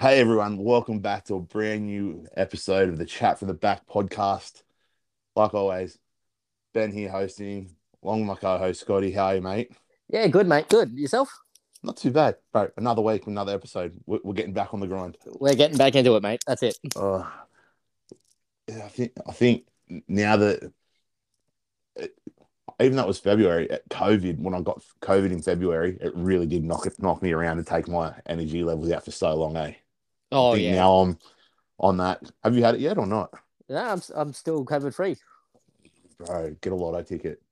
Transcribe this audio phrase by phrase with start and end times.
[0.00, 3.86] Hey everyone, welcome back to a brand new episode of the Chat from the Back
[3.86, 4.62] podcast.
[5.36, 5.98] Like always,
[6.72, 9.10] Ben here hosting, along with my co-host Scotty.
[9.10, 9.72] How are you, mate?
[10.08, 10.70] Yeah, good, mate.
[10.70, 10.92] Good.
[10.92, 11.28] Yourself?
[11.82, 12.70] Not too bad, bro.
[12.78, 13.92] Another week, another episode.
[14.06, 15.18] We're, we're getting back on the grind.
[15.26, 16.40] We're getting back into it, mate.
[16.46, 16.78] That's it.
[16.96, 17.28] Uh,
[18.68, 19.66] yeah, I think I think
[20.08, 20.72] now that
[21.96, 22.18] it,
[22.80, 26.46] even though it was February, at COVID when I got COVID in February, it really
[26.46, 29.58] did knock it knock me around and take my energy levels out for so long.
[29.58, 29.74] Eh?
[30.32, 30.74] Oh yeah.
[30.76, 31.18] Now I'm
[31.78, 32.20] on that.
[32.44, 33.30] Have you had it yet or not,
[33.68, 35.16] No, I'm I'm still COVID free.
[36.18, 36.54] bro?
[36.60, 37.42] Get a lotto ticket.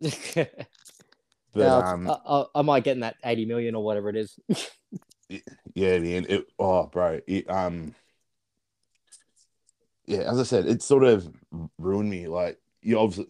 [0.00, 0.44] yeah,
[1.52, 4.38] But um, I, I, I might get in that eighty million or whatever it is.
[5.74, 6.24] Yeah, man.
[6.28, 7.20] It, oh, bro.
[7.26, 7.94] It, um,
[10.06, 11.28] yeah, as I said, it sort of
[11.76, 12.26] ruined me.
[12.28, 13.26] Like, you obviously,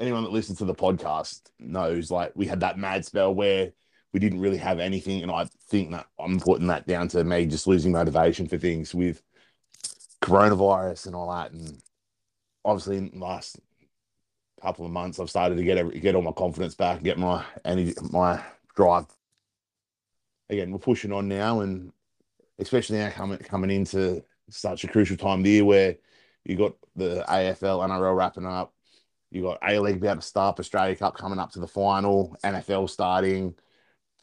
[0.00, 3.72] anyone that listens to the podcast knows, like, we had that mad spell where
[4.12, 5.22] we didn't really have anything.
[5.22, 8.94] And I think that I'm putting that down to me just losing motivation for things
[8.94, 9.22] with
[10.20, 11.52] coronavirus and all that.
[11.52, 11.80] And
[12.64, 13.58] obviously, in the last
[14.60, 17.44] couple of months, I've started to get every, get all my confidence back, get my
[17.64, 18.42] energy, my
[18.76, 19.06] drive
[20.52, 21.92] again, we're pushing on now, and
[22.58, 25.96] especially now coming coming into such a crucial time of year where
[26.44, 28.74] you got the AFL, NRL wrapping up,
[29.30, 32.90] you got A League about to start, Australia Cup coming up to the final, NFL
[32.90, 33.54] starting,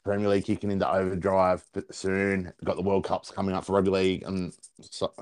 [0.03, 2.51] Premier League kicking into overdrive soon.
[2.63, 4.53] Got the World Cups coming up for rugby league and,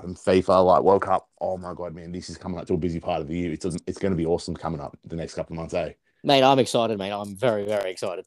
[0.02, 1.28] and FIFA like World Cup.
[1.40, 3.52] Oh my god, man, this is coming up to a busy part of the year.
[3.52, 5.92] It's it's going to be awesome coming up the next couple of months, eh?
[6.22, 7.12] mate, I'm excited, mate.
[7.12, 8.24] I'm very, very excited.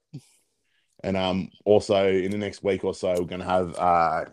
[1.04, 4.26] And um, also in the next week or so, we're going to have uh,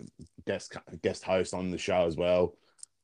[0.46, 2.54] guest guest host on the show as well,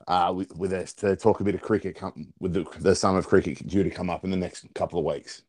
[0.07, 1.97] uh, with, with us to talk a bit of cricket.
[1.97, 4.99] Com- with the, the summer of cricket due to come up in the next couple
[4.99, 5.43] of weeks,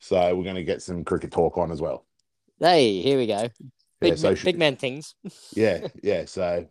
[0.00, 2.05] so we're going to get some cricket talk on as well.
[2.58, 3.48] Hey, here we go.
[4.00, 5.14] Big, Yeah, so man, sh- big man things.
[5.54, 6.24] Yeah, yeah.
[6.26, 6.66] So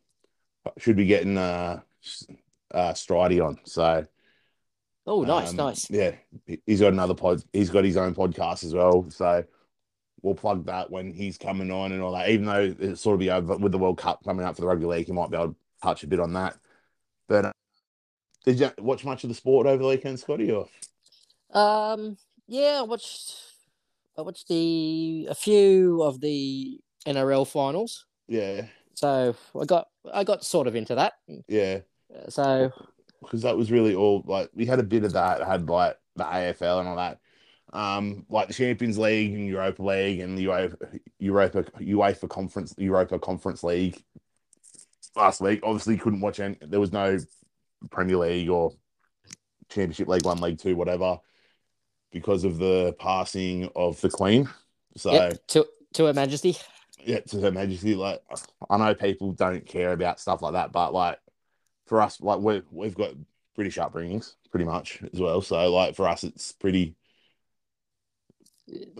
[0.78, 1.82] should be getting uh,
[2.72, 3.60] uh, Stridey on.
[3.66, 4.06] So
[5.08, 5.90] Oh, nice, um, nice.
[5.92, 6.16] Yeah,
[6.48, 7.44] he- he's got another pod.
[7.54, 9.08] He's got his own podcast as well.
[9.12, 9.44] So
[10.24, 12.30] we'll plug that when he's coming on and all that.
[12.30, 14.68] Even though it's sort of be over with the World Cup coming up for the
[14.68, 16.58] rugby league, he might be able to touch a bit on that.
[17.28, 17.52] But uh,
[18.46, 20.52] did you watch much of the sport over the weekend, Scotty?
[20.52, 20.68] Or
[21.52, 22.18] Um,
[22.48, 23.45] yeah, I watched.
[24.18, 28.06] I watched the a few of the NRL finals.
[28.28, 31.14] yeah, So I got I got sort of into that.
[31.48, 31.80] yeah,
[32.30, 32.72] So
[33.22, 34.24] because that was really all.
[34.26, 35.46] Like we had a bit of that.
[35.46, 37.20] Had like the AFL and all that.
[37.74, 40.78] Um, like the Champions League and Europa League and the Europa
[41.20, 44.02] Europa UEFA Conference Europa Conference League
[45.16, 45.60] last week.
[45.64, 46.58] Obviously, couldn't watch any.
[46.62, 47.18] There was no
[47.90, 48.72] Premier League or
[49.70, 51.18] Championship League One, League Two, whatever,
[52.16, 54.50] because of the passing of the Queen.
[54.96, 56.56] So yeah, to to Her Majesty.
[57.04, 57.94] yeah, to Her Majesty.
[57.94, 58.24] Like
[58.70, 61.20] I know people don't care about stuff like that, but like
[61.88, 63.12] for us, like we we've got
[63.54, 65.42] British upbringings pretty much as well.
[65.42, 66.96] So like for us, it's pretty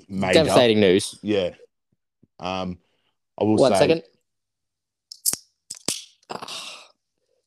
[0.10, 0.34] major.
[0.34, 1.18] Devastating news.
[1.24, 1.52] Yeah.
[2.38, 2.80] Um,
[3.40, 4.04] I will One say second.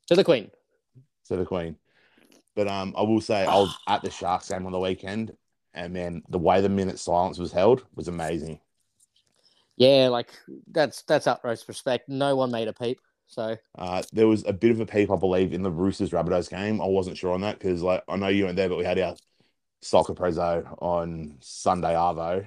[0.06, 0.50] To the Queen.
[1.26, 1.76] to the Queen,
[2.56, 5.36] but um, I will say I was at the Sharks game on the weekend,
[5.74, 8.60] and man, the way the minute silence was held was amazing.
[9.76, 10.32] Yeah, like
[10.70, 12.08] that's that's utmost respect.
[12.08, 13.00] No one made a peep.
[13.26, 16.50] So Uh, there was a bit of a peep, I believe, in the Roosters Rabbitohs
[16.50, 16.80] game.
[16.80, 18.98] I wasn't sure on that because, like, I know you weren't there, but we had
[18.98, 19.14] our
[19.82, 22.46] soccer prezzo on Sunday Arvo.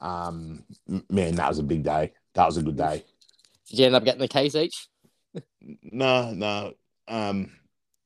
[0.00, 0.64] Um,
[1.08, 2.12] man, that was a big day.
[2.34, 3.04] That was a good day.
[3.68, 4.88] did you end up getting the case each?
[5.60, 6.74] No, no.
[7.06, 7.52] Um,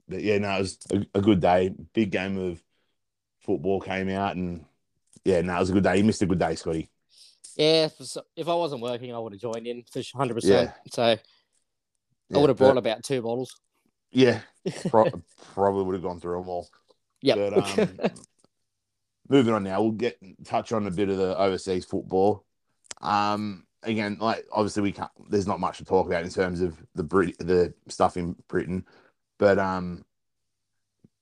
[0.08, 1.74] but yeah, no, it was a, a good day.
[1.94, 2.62] Big game of
[3.46, 4.64] football came out, and
[5.24, 5.96] yeah, no, it was a good day.
[5.96, 6.90] You missed a good day, Scotty.
[7.56, 7.88] Yeah,
[8.36, 10.70] if, I wasn't working, I would have joined in for hundred percent.
[10.90, 11.18] So I
[12.28, 13.58] Yeah, would have brought but- about two bottles.
[14.10, 14.40] Yeah,
[14.88, 15.10] pro-
[15.54, 16.68] probably would have gone through them all.
[17.22, 17.34] Yeah.
[17.36, 17.98] But um,
[19.28, 22.44] moving on now, we'll get touch on a bit of the overseas football.
[23.00, 25.10] Um, again, like obviously we can't.
[25.28, 28.84] There's not much to talk about in terms of the Brit, the stuff in Britain,
[29.38, 30.04] but um,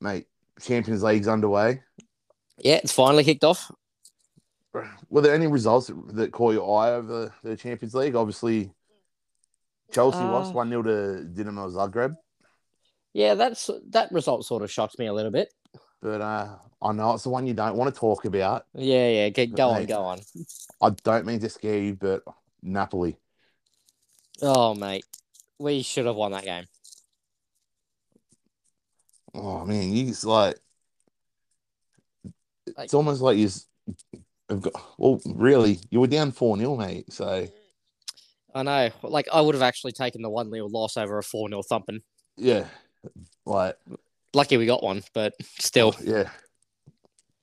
[0.00, 0.26] mate,
[0.60, 1.82] Champions League's underway.
[2.58, 3.70] Yeah, it's finally kicked off.
[5.08, 8.16] Were there any results that, caught your eye over the, the Champions League?
[8.16, 8.72] Obviously,
[9.92, 10.88] Chelsea Uh, lost one 0 to
[11.28, 12.16] Dinamo Zagreb,
[13.12, 15.52] Yeah, that's that result sort of shocked me a little bit.
[16.02, 18.66] but uh, I know it's the one you don't want to talk about.
[18.74, 19.88] Yeah, yeah, get, go on, Mate.
[19.88, 20.20] go on.
[20.80, 22.22] I don't mean to scare you, but
[22.60, 23.16] Napoli.
[24.42, 25.04] Oh, mate,
[25.60, 26.64] we should have won that game.
[29.32, 30.56] Oh man, you just like
[32.76, 33.48] Like- it's almost like you
[34.48, 37.12] have got well, really, you were down four 0 mate.
[37.12, 37.46] So
[38.54, 38.90] I know.
[39.02, 42.02] Like I would have actually taken the one 0 loss over a four 0 thumping.
[42.36, 42.66] Yeah,
[43.46, 43.76] like
[44.34, 45.94] Lucky we got one, but still.
[45.96, 46.28] Oh, yeah.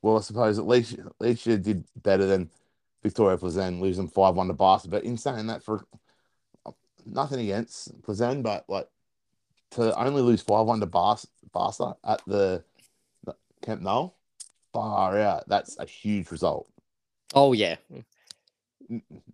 [0.01, 2.49] Well, I suppose at least at least you did better than
[3.05, 4.87] Viktoria Plzeň losing five one to Barca.
[4.89, 5.85] But in saying that, for
[7.05, 8.87] nothing against Plzeň, but like
[9.71, 12.63] to only lose five one to Barca, Barca at the
[13.61, 14.11] Camp Nou,
[14.73, 15.47] far out.
[15.47, 16.67] That's a huge result.
[17.33, 17.77] Oh yeah.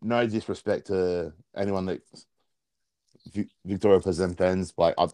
[0.02, 2.02] No disrespect to anyone that
[3.34, 4.74] Vi- Viktoria Plzeň fans.
[4.78, 5.08] Like, I,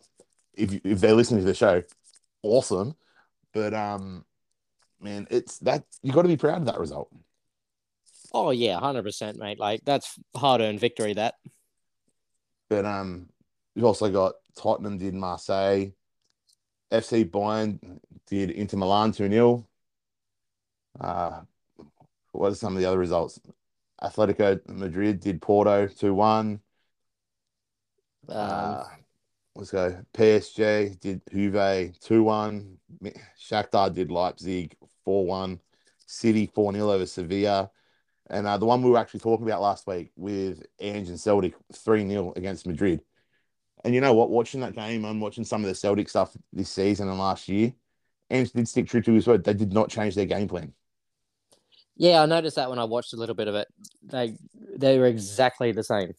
[0.53, 1.81] if if they're listening to the show,
[2.41, 2.95] awesome.
[3.53, 4.25] But um,
[4.99, 7.09] man, it's that you got to be proud of that result.
[8.33, 9.59] Oh yeah, hundred percent, mate.
[9.59, 11.13] Like that's hard earned victory.
[11.13, 11.35] That.
[12.69, 13.29] But um,
[13.75, 15.91] you've also got Tottenham did Marseille,
[16.91, 19.67] FC Bayern did Inter Milan two 0
[20.99, 21.41] Uh,
[22.31, 23.39] what are some of the other results?
[24.01, 26.61] Atletico Madrid did Porto two one.
[28.29, 28.83] Um, Uh,
[29.55, 30.03] let's go.
[30.13, 32.77] PSG did Juve 2 1.
[33.39, 34.75] Shakhtar did Leipzig
[35.05, 35.59] 4 1.
[36.05, 37.71] City 4 0 over Sevilla.
[38.29, 41.55] And uh, the one we were actually talking about last week with Ange and Celtic
[41.73, 43.03] 3 0 against Madrid.
[43.83, 44.29] And you know what?
[44.31, 47.73] Watching that game and watching some of the Celtic stuff this season and last year,
[48.29, 49.43] Ange did stick true to his word.
[49.43, 50.73] They did not change their game plan.
[51.95, 53.67] Yeah, I noticed that when I watched a little bit of it.
[54.03, 54.35] They
[54.75, 56.13] they were exactly the same.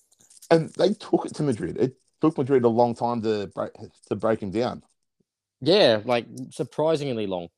[0.51, 1.77] And they took it to Madrid.
[1.79, 3.73] It took Madrid a long time to break,
[4.09, 4.83] to break him down.
[5.61, 7.49] Yeah, like surprisingly long.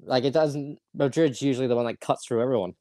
[0.00, 0.78] Like it doesn't.
[0.94, 2.74] Madrid's usually the one that cuts through everyone.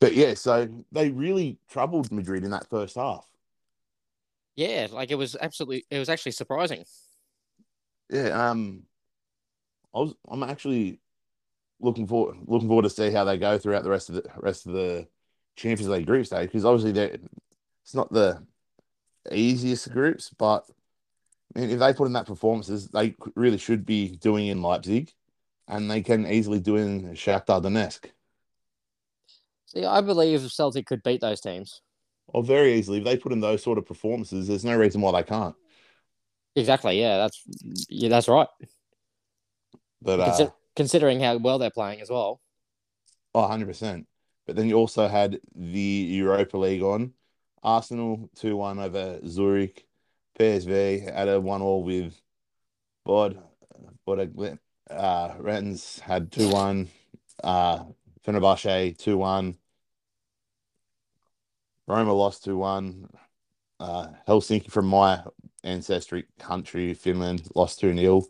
[0.00, 3.26] But yeah, so they really troubled Madrid in that first half.
[4.56, 5.86] Yeah, like it was absolutely.
[5.90, 6.84] It was actually surprising.
[8.10, 8.82] Yeah, um,
[9.94, 11.00] I was I'm actually
[11.82, 14.66] looking forward looking forward to see how they go throughout the rest of the rest
[14.66, 15.06] of the
[15.56, 17.18] Champions League group stage because obviously they
[17.82, 18.42] it's not the
[19.30, 20.64] easiest groups, but
[21.54, 25.12] I mean, if they put in that performances, they really should be doing in Leipzig,
[25.68, 28.06] and they can easily do in Shakhtar Donetsk,
[29.66, 31.82] See, I believe Celtic could beat those teams.
[32.28, 32.98] or very easily.
[32.98, 35.54] If they put in those sort of performances, there's no reason why they can't.
[36.54, 37.00] Exactly.
[37.00, 37.42] Yeah, that's
[37.88, 38.48] yeah, that's right.
[40.02, 42.40] But uh, considering how well they're playing as well.
[43.34, 44.04] Oh, 100%.
[44.46, 47.12] But then you also had the Europa League on.
[47.62, 49.86] Arsenal 2 1 over Zurich.
[50.38, 52.20] PSV at a 1 all with
[53.04, 53.38] Bod.
[54.04, 54.58] Bod
[54.90, 56.88] uh, Rennes had 2 1.
[57.44, 57.84] Uh,
[58.26, 59.56] Fenerbahce 2 1.
[61.86, 63.08] Roma lost 2 1.
[63.78, 65.22] Uh, Helsinki from my
[65.64, 68.22] ancestry country, Finland, lost 2 0.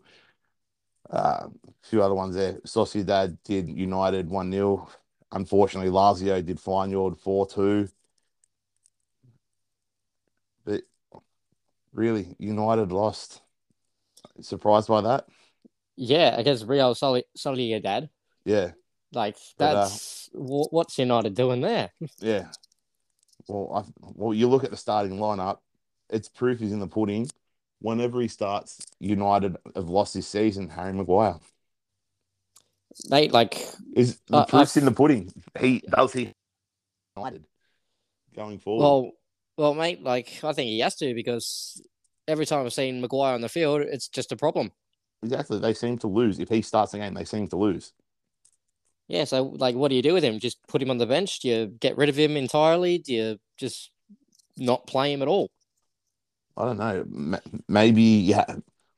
[1.09, 1.49] Uh, a
[1.81, 2.53] few other ones there.
[2.65, 4.89] Sociedad did United 1 0.
[5.31, 7.89] Unfortunately, Lazio did Feyenoord 4 2.
[10.65, 10.81] But
[11.93, 13.41] really, United lost.
[14.41, 15.27] Surprised by that?
[15.95, 18.09] Yeah, against Real Soli- Sociedad.
[18.45, 18.71] Yeah,
[19.13, 21.91] Like But, uh, that's what's United doing there?
[22.19, 22.47] yeah.
[23.47, 25.59] Well, I, well, you look at the starting lineup,
[26.09, 27.29] it's proof is in the pudding.
[27.83, 30.69] Whenever he starts, United have lost this season.
[30.69, 31.35] Harry Maguire
[33.09, 35.33] Mate, like is the Uh, proof's I've- in the pudding.
[35.59, 36.31] He does he
[37.17, 37.45] United
[38.33, 38.83] going forward.
[38.83, 39.11] well,
[39.57, 41.81] well, mate, like I think he has to because
[42.25, 44.71] every time I've seen Maguire on the field, it's just a problem.
[45.21, 46.39] exactly, they seem to lose.
[46.39, 47.91] If he starts the game, they seem to lose.
[49.09, 50.39] Yeah, so like, what do you do with him?
[50.39, 51.39] Just put him on the bench?
[51.41, 52.99] Do you get rid of him entirely?
[52.99, 53.91] Do you just
[54.55, 55.51] not play him at all?
[56.55, 57.39] I don't know.
[57.67, 58.45] Maybe yeah.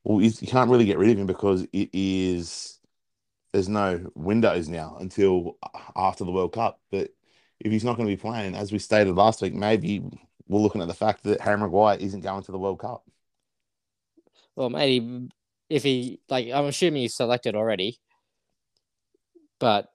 [0.04, 2.80] Well, you you can't really get rid of him because it is
[3.54, 5.58] there's no windows now until
[5.96, 6.80] after the World Cup.
[6.92, 7.12] But
[7.60, 10.04] if he's not going to be playing, as we stated last week, maybe
[10.48, 13.04] we're looking at the fact that Harry Maguire isn't going to the World Cup.
[14.56, 15.30] Well, maybe
[15.70, 17.98] if he like, I'm assuming he's selected already,
[19.60, 19.90] but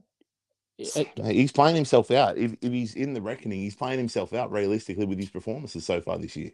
[0.80, 2.38] uh, it, He's playing himself out.
[2.38, 6.00] If, if he's in the reckoning, he's playing himself out realistically with his performances so
[6.00, 6.52] far this year.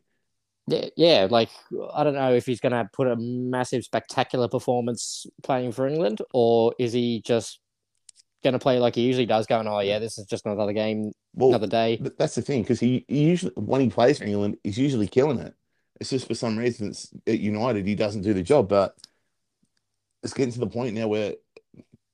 [0.67, 1.51] Yeah, yeah, like
[1.95, 6.21] I don't know if he's going to put a massive, spectacular performance playing for England,
[6.35, 7.61] or is he just
[8.43, 11.13] going to play like he usually does, going, "Oh yeah, this is just another game,
[11.35, 14.25] Well, another day." But that's the thing, because he, he usually when he plays for
[14.25, 15.55] England, he's usually killing it.
[16.01, 18.69] It's just for some reason it's at United he doesn't do the job.
[18.69, 18.95] But
[20.23, 21.35] it's getting to the point now where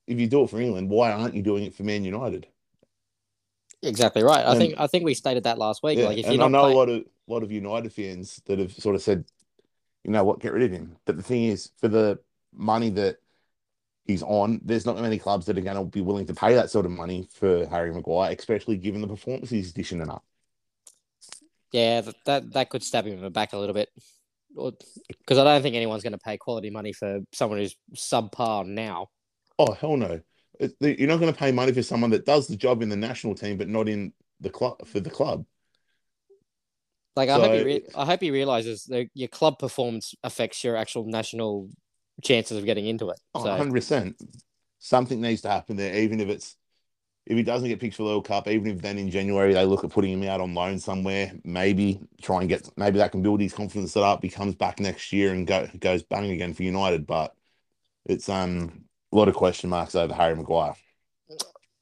[0.07, 2.47] if you do it for England, why aren't you doing it for Man United?
[3.81, 4.45] Exactly right.
[4.45, 5.97] I And- think I think we stated that last week.
[5.97, 7.91] Yeah, Like if and you're I not know playing, a lot of lot of United
[7.93, 9.25] fans that have sort of said,
[10.03, 10.97] you know what, get rid of him.
[11.05, 12.19] But the thing is, for the
[12.53, 13.17] money that
[14.05, 16.69] he's on, there's not many clubs that are going to be willing to pay that
[16.69, 20.23] sort of money for Harry Maguire, especially given the performances he's dishing it up.
[21.71, 23.89] Yeah, that that, that could stab him in the back a little bit.
[24.55, 29.07] Because I don't think anyone's going to pay quality money for someone who's subpar now.
[29.57, 30.21] Oh hell no!
[30.79, 33.33] You're not going to pay money for someone that does the job in the national
[33.33, 35.45] team, but not in the club for the club.
[37.15, 40.75] Like I hope he re- I hope he realizes that your club performance affects your
[40.75, 41.69] actual national
[42.23, 43.19] chances of getting into it.
[43.35, 44.15] So 100 percent.
[44.79, 46.57] Something needs to happen there, even if it's
[47.25, 49.65] if he doesn't get picked for the World Cup, even if then in January they
[49.65, 53.21] look at putting him out on loan somewhere, maybe try and get maybe that can
[53.21, 54.23] build his confidence up.
[54.23, 57.33] He comes back next year and go goes bang again for United, but
[58.05, 60.75] it's um a lot of question marks over Harry Maguire.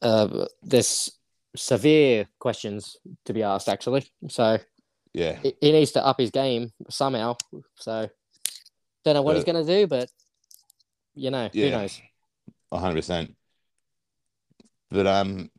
[0.01, 1.11] uh, there's
[1.55, 4.05] severe questions to be asked actually.
[4.29, 4.59] So
[5.13, 7.35] Yeah, he, he needs to up his game somehow.
[7.75, 8.09] So
[9.03, 10.09] don't know what he's going to do, but
[11.15, 12.01] you know who knows.
[12.73, 13.35] hundred percent.
[14.89, 15.49] But um,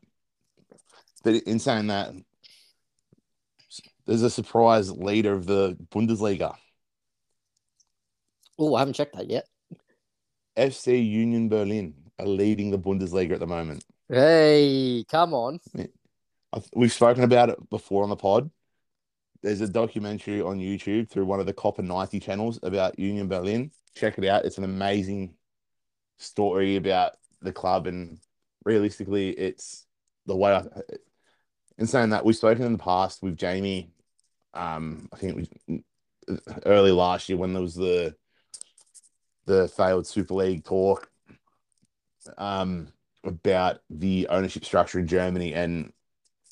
[1.24, 2.12] but in saying that,
[4.06, 6.54] there's a surprise leader of the Bundesliga.
[8.58, 9.46] Oh, I haven't checked that yet.
[10.56, 13.84] FC Union Berlin are leading the Bundesliga at the moment.
[14.08, 15.60] Hey, come on.
[16.74, 18.50] We've spoken about it before on the pod.
[19.42, 23.72] There's a documentary on YouTube through one of the COPA90 channels about Union Berlin.
[23.94, 24.44] Check it out.
[24.44, 25.34] It's an amazing
[26.18, 28.18] story about the club, and
[28.64, 29.86] realistically, it's
[30.26, 30.62] the way I.
[31.78, 33.90] In saying that, we've spoken in the past with Jamie.
[34.54, 35.36] Um, I think it
[35.68, 35.80] was
[36.64, 38.14] early last year when there was the
[39.46, 41.10] the failed Super League talk
[42.38, 42.88] um,
[43.24, 45.92] about the ownership structure in Germany, and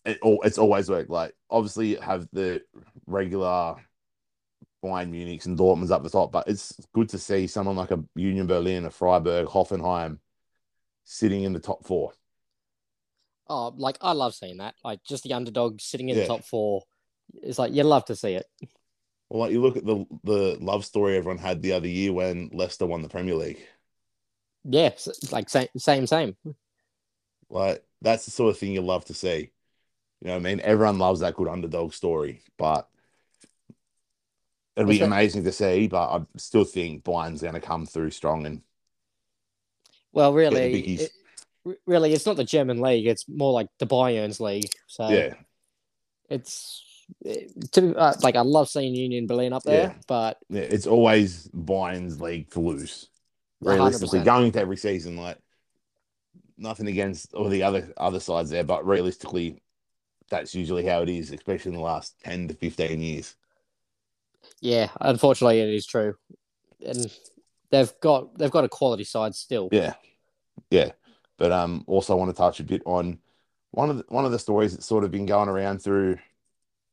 [0.04, 1.11] it all it's always worked.
[1.11, 2.62] Like obviously you have the
[3.07, 3.76] regular
[4.85, 8.02] Bayern Munichs and Dortmund's up the top, but it's good to see someone like a
[8.14, 10.19] Union Berlin, a Freiburg, Hoffenheim
[11.04, 12.12] sitting in the top four.
[13.49, 14.75] Oh, like I love seeing that.
[14.85, 16.23] Like just the underdog sitting in Yeah.
[16.23, 16.83] the top four.
[17.35, 18.47] It's like you love to see it.
[19.28, 22.50] Well, like you look at the the love story everyone had the other year when
[22.52, 23.61] Leicester won the Premier League.
[24.64, 24.90] Yeah,
[25.30, 26.37] like same, same, same.
[27.49, 29.52] Like that's the sort of thing you love to see.
[30.20, 30.60] You know what I mean?
[30.60, 32.88] Everyone loves that good underdog story, but
[34.76, 35.88] it'll be amazing to see.
[35.88, 38.60] But I still think Bayern's going to come through strong and
[40.12, 41.10] Well, really, it,
[41.86, 43.06] really, it's not the German league.
[43.06, 44.70] It's more like the Bayern's league.
[44.86, 45.34] So yeah,
[46.28, 46.84] it's
[47.24, 49.94] it- to uh, like I love seeing Union Berlin up there, Yeah.
[50.06, 53.08] but yeah, it's always Bayern's league to lose.
[53.62, 54.24] Realistically, 100%.
[54.24, 55.38] going into every season, like
[56.56, 59.62] nothing against all the other other sides there, but realistically,
[60.30, 63.34] that's usually how it is, especially in the last ten to fifteen years.
[64.60, 66.14] yeah, unfortunately, it is true,
[66.84, 67.10] and
[67.70, 69.68] they've got they've got a quality side still.
[69.72, 69.94] Yeah,
[70.70, 70.92] yeah.
[71.38, 73.18] But um, also want to touch a bit on
[73.70, 76.18] one of the, one of the stories that's sort of been going around through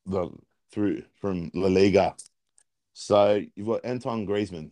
[0.05, 0.29] the
[0.71, 2.15] through from La Liga.
[2.93, 4.71] So you've got Anton Griezmann,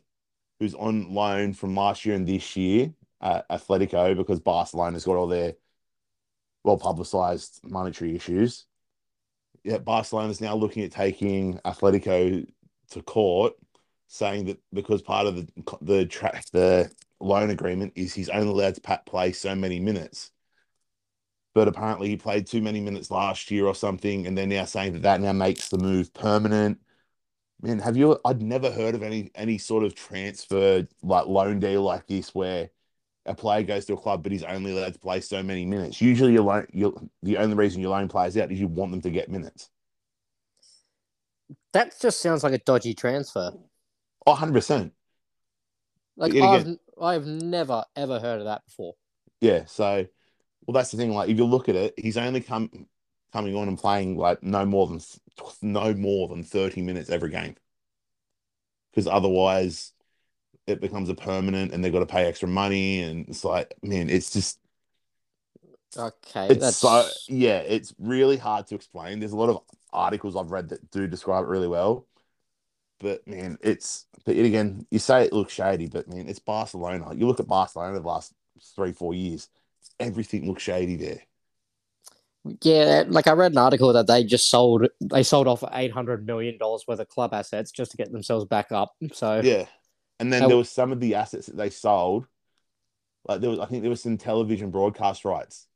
[0.60, 5.28] who's on loan from last year and this year at Atletico because Barcelona's got all
[5.28, 5.56] their
[6.66, 8.66] well publicized monetary issues.
[9.64, 12.46] Yeah, Barcelona's now looking at taking Atletico
[12.92, 13.54] to court,
[14.08, 15.48] saying that because part of the
[15.82, 20.32] the tra- the loan agreement is he's only allowed to play so many minutes.
[21.54, 24.94] But apparently he played too many minutes last year or something, and they're now saying
[24.94, 26.80] that that now makes the move permanent.
[27.62, 28.20] Man, have you?
[28.26, 32.70] I'd never heard of any any sort of transfer like loan deal like this where
[33.34, 36.00] player goes to a club but he's only allowed to play so many minutes.
[36.02, 39.02] Usually, you loan you the only reason you loan players out is you want them
[39.02, 39.70] to get minutes.
[41.74, 43.52] That just sounds like a dodgy transfer.
[44.28, 44.94] Oh, 100 percent.
[46.18, 48.94] Like Yet I've again- I've never ever heard of that before.
[49.42, 50.06] Yeah, so
[50.66, 51.12] well, that's the thing.
[51.12, 52.88] Like, if you look at it, he's only come
[53.34, 55.02] coming on and playing like no more than
[55.62, 57.56] no more than thirty minutes every game,
[58.92, 59.92] because otherwise
[60.68, 64.10] it becomes a permanent, and they've got to pay extra money, and it's like, man,
[64.10, 64.60] it's just
[65.98, 69.20] Okay, it's that's so yeah, it's really hard to explain.
[69.20, 72.08] There's a lot of articles I've read that do describe it really well,
[73.00, 77.14] but man, it's but yet again, you say it looks shady, but man, it's Barcelona.
[77.16, 78.34] You look at Barcelona the last
[78.76, 79.50] three, four years,
[80.00, 81.22] everything looks shady there.
[82.62, 83.04] yeah.
[83.08, 86.58] Like I read an article that they just sold they sold off eight hundred million
[86.58, 88.96] dollars worth of club assets just to get themselves back up.
[89.14, 89.68] So Yeah,
[90.20, 92.28] and then there was some of the assets that they sold,
[93.28, 95.68] like there was, I think there was some television broadcast rights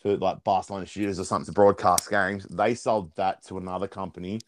[0.00, 2.46] for like Barcelona Studios or something to broadcast games.
[2.50, 4.40] They sold that to another company,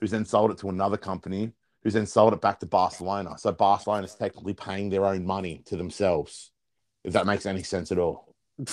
[0.00, 3.36] who's then sold it to another company, who's then sold it back to Barcelona.
[3.38, 6.52] So Barcelona is technically paying their own money to themselves,
[7.02, 8.34] if that makes any sense at all.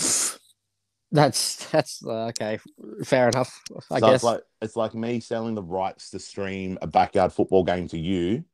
[1.13, 2.57] That's that's uh, okay.
[3.03, 3.61] Fair enough.
[3.91, 4.15] I so guess.
[4.15, 7.97] it's like it's like me selling the rights to stream a backyard football game to
[7.97, 8.45] you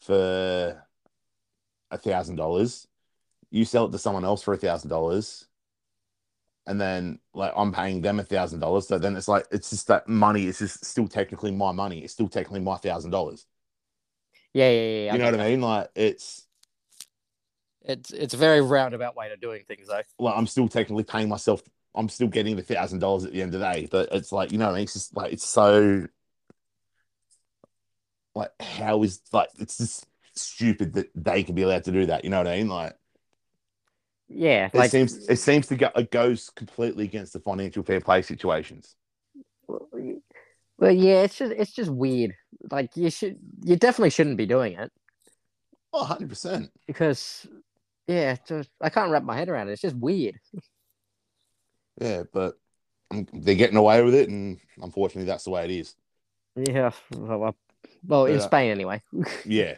[0.00, 0.84] for
[1.90, 2.86] a thousand dollars.
[3.50, 5.46] You sell it to someone else for a thousand dollars,
[6.66, 8.86] and then like I'm paying them a thousand dollars.
[8.88, 10.46] So then it's like it's just that money.
[10.46, 12.00] It's just still technically my money.
[12.04, 13.46] It's still technically my thousand dollars.
[14.54, 15.12] yeah, yeah, yeah.
[15.12, 15.60] You know what I mean?
[15.60, 16.46] Like it's
[17.82, 20.02] It's it's a very roundabout way of doing things, though.
[20.18, 21.62] like I'm still technically paying myself.
[21.94, 23.88] I'm still getting the thousand dollars at the end of the day.
[23.90, 24.84] But it's like you know, what I mean?
[24.84, 26.06] it's just like it's so
[28.34, 32.24] like how is like it's just stupid that they can be allowed to do that.
[32.24, 32.68] You know what I mean?
[32.68, 32.96] Like
[34.28, 38.00] Yeah, it like seems it seems to go it goes completely against the financial fair
[38.00, 38.96] play situations.
[40.78, 42.34] well, yeah, it's just it's just weird.
[42.70, 44.90] Like you should, you definitely shouldn't be doing it
[45.92, 46.70] Oh, 100 percent.
[46.86, 47.46] because,
[48.06, 49.72] yeah, just, I can't wrap my head around it.
[49.72, 50.36] It's just weird.
[52.00, 52.58] Yeah, but
[53.32, 55.96] they're getting away with it, and unfortunately, that's the way it is.
[56.56, 57.56] Yeah, well,
[58.06, 58.46] well, well in Yeah.
[58.46, 59.02] Spain anyway.
[59.44, 59.76] Yeah.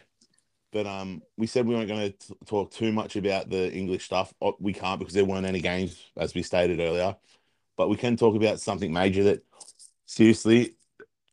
[0.71, 4.33] But um, we said we weren't going to talk too much about the English stuff.
[4.57, 7.17] We can't because there weren't any games, as we stated earlier.
[7.75, 9.43] But we can talk about something major that,
[10.05, 10.75] seriously,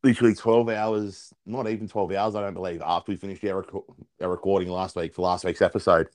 [0.02, 3.84] literally 12 hours, not even 12 hours, I don't believe, after we finished our, reco-
[4.20, 6.08] our recording last week for last week's episode.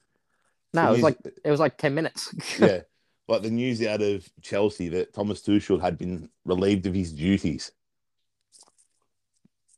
[0.74, 2.34] No, it was news- like it was like ten minutes.
[2.60, 2.82] yeah,
[3.30, 7.72] like the news out of Chelsea that Thomas Tuchel had been relieved of his duties.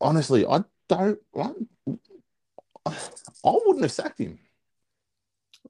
[0.01, 1.19] Honestly, I don't.
[1.35, 1.51] I,
[2.87, 2.91] I
[3.65, 4.39] wouldn't have sacked him.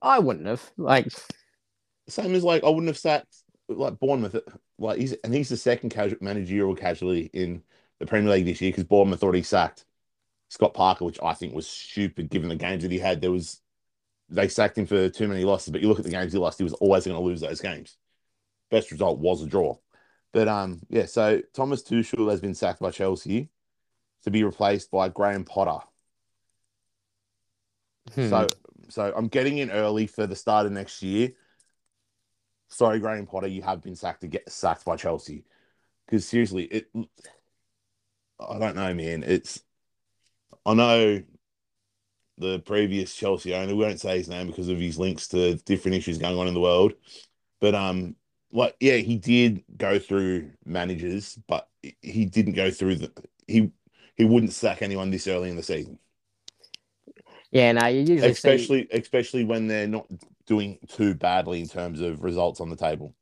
[0.02, 0.72] I wouldn't have.
[0.78, 1.08] Like,
[2.08, 3.36] Same as like I wouldn't have sacked
[3.70, 4.36] like Bournemouth.
[4.78, 7.64] Like he's and he's the second casual, managerial casualty in
[8.00, 9.86] the Premier League this year because Bournemouth already sacked
[10.50, 13.22] Scott Parker, which I think was stupid given the games that he had.
[13.22, 13.62] There was
[14.30, 16.58] they sacked him for too many losses, but you look at the games he lost,
[16.58, 17.98] he was always going to lose those games.
[18.72, 19.78] Best result was a draw.
[20.34, 21.06] But um, yeah.
[21.06, 23.50] So Thomas Tuchel has been sacked by Chelsea
[24.26, 25.86] to be replaced by Graham Potter.
[28.14, 28.30] hmm.
[28.30, 28.48] So
[28.90, 31.32] so I'm getting in early for the start of next year.
[32.70, 35.46] Sorry, Graham Potter, you have been sacked to get sacked by Chelsea.
[36.06, 36.88] Because seriously, it
[38.40, 39.24] I don't know, man.
[39.24, 39.62] It's
[40.66, 41.24] I know
[42.38, 45.96] the previous Chelsea owner, we won't say his name because of his links to different
[45.96, 46.94] issues going on in the world.
[47.62, 48.16] But um
[48.52, 51.70] like yeah, he did go through managers, but
[52.02, 53.12] he didn't go through the
[53.48, 53.72] he
[54.16, 56.00] he wouldn't sack anyone this early in the season
[57.56, 60.08] yeah, no, you usually see, especially especially when they're not
[60.46, 63.16] doing too badly in terms of results on the table.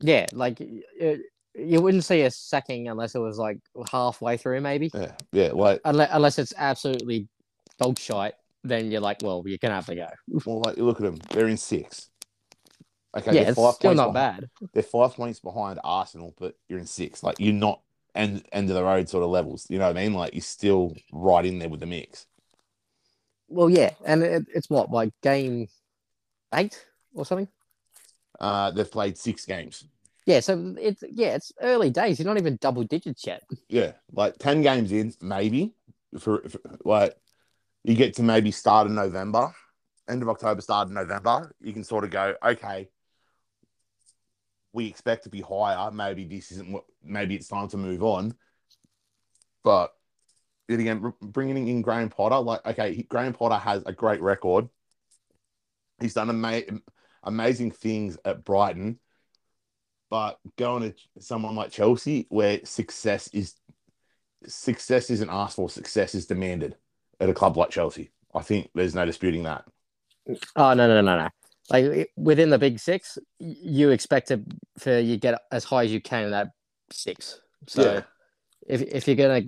[0.00, 1.20] yeah, like it,
[1.54, 4.90] you wouldn't see a sacking unless it was like halfway through, maybe.
[4.92, 5.52] Yeah, yeah.
[5.54, 7.28] Like, Unless, unless it's absolutely
[7.78, 10.08] dog shite, then you're like, well, you're gonna have to go.
[10.44, 12.10] well, like look at them; they're in six.
[13.16, 14.68] Okay, yeah, it's five still not behind, bad.
[14.74, 17.22] They're five points behind Arsenal, but you're in six.
[17.22, 17.80] Like you're not
[18.14, 19.66] end end of the road sort of levels.
[19.68, 20.14] You know what I mean?
[20.14, 22.26] Like you're still right in there with the mix.
[23.48, 25.68] Well, yeah, and it, it's what like game
[26.54, 27.48] eight or something.
[28.40, 29.84] Uh, they've played six games.
[30.26, 32.18] Yeah, so it's yeah, it's early days.
[32.18, 33.42] You're not even double digits yet.
[33.68, 35.74] Yeah, like ten games in, maybe
[36.18, 37.14] for, for like
[37.84, 39.54] you get to maybe start in November,
[40.08, 41.54] end of October, start in November.
[41.60, 42.88] You can sort of go, okay,
[44.74, 45.90] we expect to be higher.
[45.90, 46.84] Maybe this isn't what.
[47.02, 48.34] Maybe it's time to move on.
[49.62, 49.94] But
[50.68, 54.68] then again, bringing in Graham Potter, like okay, he, Graham Potter has a great record.
[56.00, 56.80] He's done ama-
[57.22, 58.98] amazing things at Brighton,
[60.10, 63.54] but going to someone like Chelsea, where success is
[64.46, 66.76] success isn't asked for, success is demanded
[67.20, 68.10] at a club like Chelsea.
[68.34, 69.64] I think there's no disputing that.
[70.56, 71.28] Oh no no no no!
[71.70, 74.42] Like within the big six, you expect to
[74.78, 76.48] for you get as high as you can in that
[76.90, 77.40] six.
[77.66, 78.02] So Yeah.
[78.66, 79.42] if if you're gonna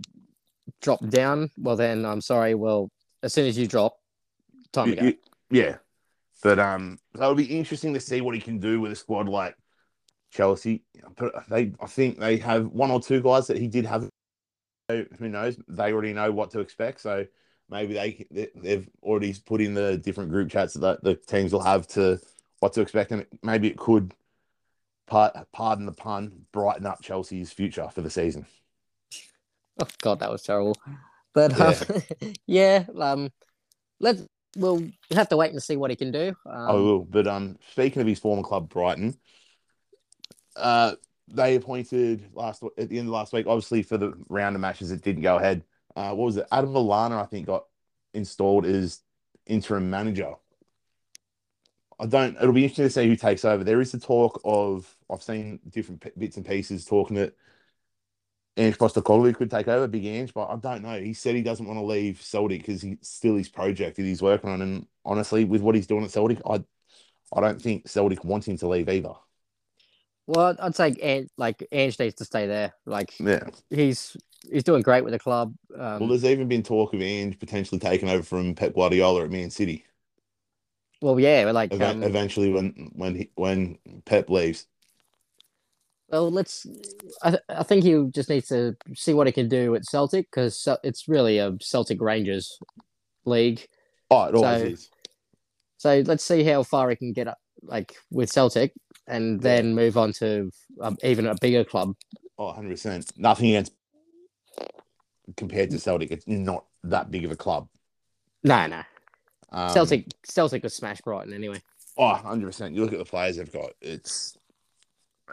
[0.81, 2.55] drop down, well then I'm sorry.
[2.55, 2.91] Well,
[3.23, 3.97] as soon as you drop,
[4.73, 5.03] time to go.
[5.03, 5.19] Y- y-
[5.51, 5.77] yeah,
[6.43, 9.29] but um, so it'll be interesting to see what he can do with a squad
[9.29, 9.55] like
[10.33, 10.85] Chelsea.
[11.17, 14.09] But they, I think they have one or two guys that he did have.
[14.89, 15.59] Who knows?
[15.69, 17.01] They already know what to expect.
[17.01, 17.27] So
[17.69, 21.63] maybe they they- they've already put in the different group chats that the teams will
[21.63, 22.21] have to
[22.61, 24.15] what to expect, and maybe it could,
[25.07, 28.47] part, pardon the pun, brighten up Chelsea's future for the season.
[29.81, 30.77] Oh god, that was terrible.
[31.35, 31.75] But um,
[32.47, 33.31] yeah, um,
[34.01, 34.23] let's
[34.57, 36.35] we'll have to wait and see what he can do.
[36.47, 37.05] Um, I will.
[37.05, 39.19] But um, speaking of his former club, Brighton,
[40.57, 40.95] uh,
[41.29, 43.47] they appointed last at the end of last week.
[43.47, 45.63] Obviously, for the round of matches, it didn't go ahead.
[45.97, 46.47] Uh, what was it?
[46.53, 47.65] Adam Lallana, I think, got
[48.13, 49.01] installed as
[49.47, 50.35] interim manager.
[51.99, 52.37] I don't.
[52.37, 53.65] It'll be interesting to see who takes over.
[53.65, 57.35] There is the talk of I've seen different p- bits and pieces talking that
[58.59, 61.01] Ange Postecoglou could take over, Big Ange, but I don't know.
[61.01, 64.21] He said he doesn't want to leave Celtic because he's still his project that he's
[64.21, 64.61] working on.
[64.61, 66.63] And honestly, with what he's doing at Celtic, I
[67.35, 69.15] I don't think Celtic want him to leave either.
[70.27, 72.75] Well, I'd say like Ange needs to stay there.
[72.85, 73.49] Like Yeah.
[73.71, 74.17] he's
[74.53, 75.55] he's doing great with the club.
[75.77, 79.31] Um, Well, there's even been talk of Ange potentially taking over from Pep Guardiola at
[79.31, 79.85] Man City.
[81.03, 84.67] well, yeah, like Eve- um, eventually, when when he, when Pep leaves.
[86.09, 86.67] well, let's.
[87.23, 90.31] I, th- I think he just needs to see what he can do at Celtic
[90.31, 92.59] because it's really a Celtic Rangers
[93.25, 93.67] league.
[94.11, 94.91] Oh, it always So- is.
[95.79, 98.73] So let's see how far he can get up, like with Celtic,
[99.07, 101.95] and then move on to um, even a bigger club.
[102.39, 103.13] Oh, 100 percent.
[103.19, 103.73] Nothing against
[105.37, 106.11] compared to Celtic.
[106.11, 107.69] It's not that big of a club.
[108.45, 108.83] No, no,
[109.51, 110.07] Um, Celtic.
[110.25, 111.61] Celtic was smash Brighton anyway.
[111.99, 112.75] Oh, 100 percent.
[112.75, 113.71] You look at the players they've got.
[113.81, 114.37] It's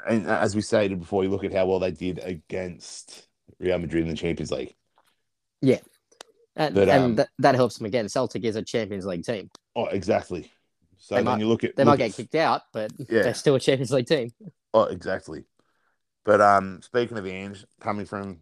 [0.07, 3.27] and as we stated before, you look at how well they did against
[3.59, 4.75] Real Madrid in the Champions League.
[6.55, 8.07] And, But, and um, that, that helps them again.
[8.07, 9.49] Celtic is a Champions League team.
[9.75, 10.51] Oh, exactly.
[10.99, 12.91] So They then might- you look at They look might get at- kicked out, but
[12.99, 13.23] Yeah.
[13.23, 14.31] they're still a Champions League team.
[14.73, 15.45] Oh, exactly.
[16.23, 18.37] But um, speaking of Ange, coming from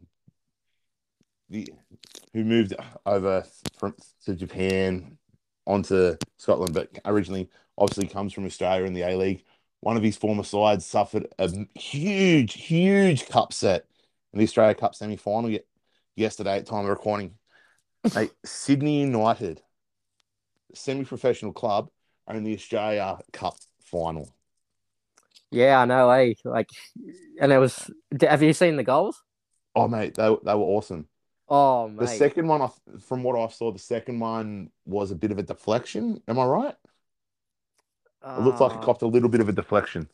[1.51, 2.73] who moved
[3.05, 3.43] over
[3.77, 5.17] from to Japan
[5.65, 9.43] onto Scotland, but originally obviously comes from Australia in the A League.
[9.81, 13.85] One of his former sides suffered a huge, huge cup set
[14.31, 15.55] in the Australia Cup semi final
[16.15, 17.35] yesterday at time of recording.
[18.15, 19.61] Mate, Sydney United,
[20.73, 21.89] semi professional club,
[22.27, 24.29] are in the Australia Cup final.
[25.51, 26.09] Yeah, I know.
[26.11, 26.33] Eh?
[26.45, 26.69] Like,
[27.39, 27.89] and it was.
[28.21, 29.21] Have you seen the goals?
[29.75, 31.07] Oh, mate, they, they were awesome.
[31.53, 35.31] Oh, The second one, I- from what I saw, the second one was a bit
[35.31, 36.23] of a deflection.
[36.27, 36.75] Am I right?
[38.23, 40.07] It looked like it Uh, copped a little bit of a deflection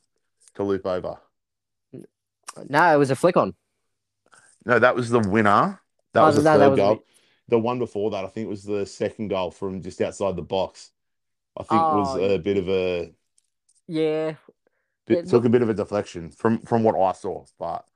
[0.55, 1.19] to loop over.
[2.69, 3.53] No, it was a flick on.
[4.65, 5.79] No, that was the winner.
[6.13, 6.95] That Oh, was the no, third was a goal.
[6.95, 7.05] bit-
[7.49, 10.41] The one before that, I think, it was the second goal from just outside the
[10.41, 10.91] box.
[11.55, 13.13] I think was Oh, a bit of a
[13.87, 14.35] Yeah,
[15.05, 17.45] bit, It took a bit of a deflection from from what I saw.
[17.57, 17.86] But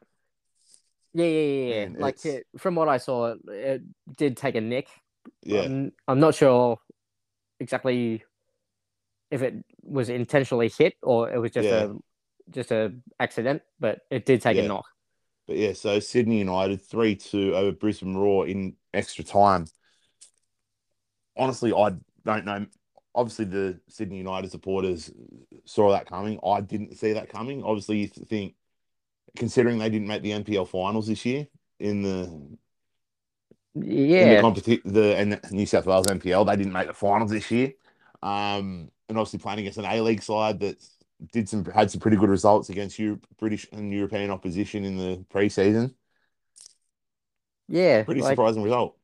[1.13, 1.75] yeah, yeah, yeah.
[1.75, 1.85] yeah.
[1.87, 3.81] Man, like it, uh, from what I saw, it,
[4.17, 4.87] did take a nick.
[5.43, 6.77] yeah, I'm, I'm not sure
[7.59, 8.23] exactly
[9.29, 11.83] if it was intentionally hit or it was just Yeah.
[11.83, 11.93] a
[12.49, 14.63] just a accident, but it did take Yeah.
[14.63, 14.85] a knock.
[15.47, 19.65] But yeah, so Sydney United 3 2 over Brisbane Roar in extra time.
[21.37, 21.95] Honestly, I
[22.25, 22.65] don't know.
[23.13, 25.11] Obviously, the Sydney United supporters
[25.65, 26.39] saw that coming.
[26.45, 27.63] I didn't see that coming.
[27.63, 28.55] Obviously, you think,
[29.35, 31.47] considering they didn't make the NPL finals this year
[31.79, 32.57] in the
[33.75, 36.93] yeah in the competition, the and the New South Wales NPL, they didn't make the
[36.93, 37.73] finals this year.
[38.21, 40.77] Um, and obviously playing against an A League side that
[41.31, 45.25] did some had some pretty good results against Europe, British and European opposition in the
[45.33, 45.93] preseason.
[47.67, 48.97] yeah, Pretty like, surprising result.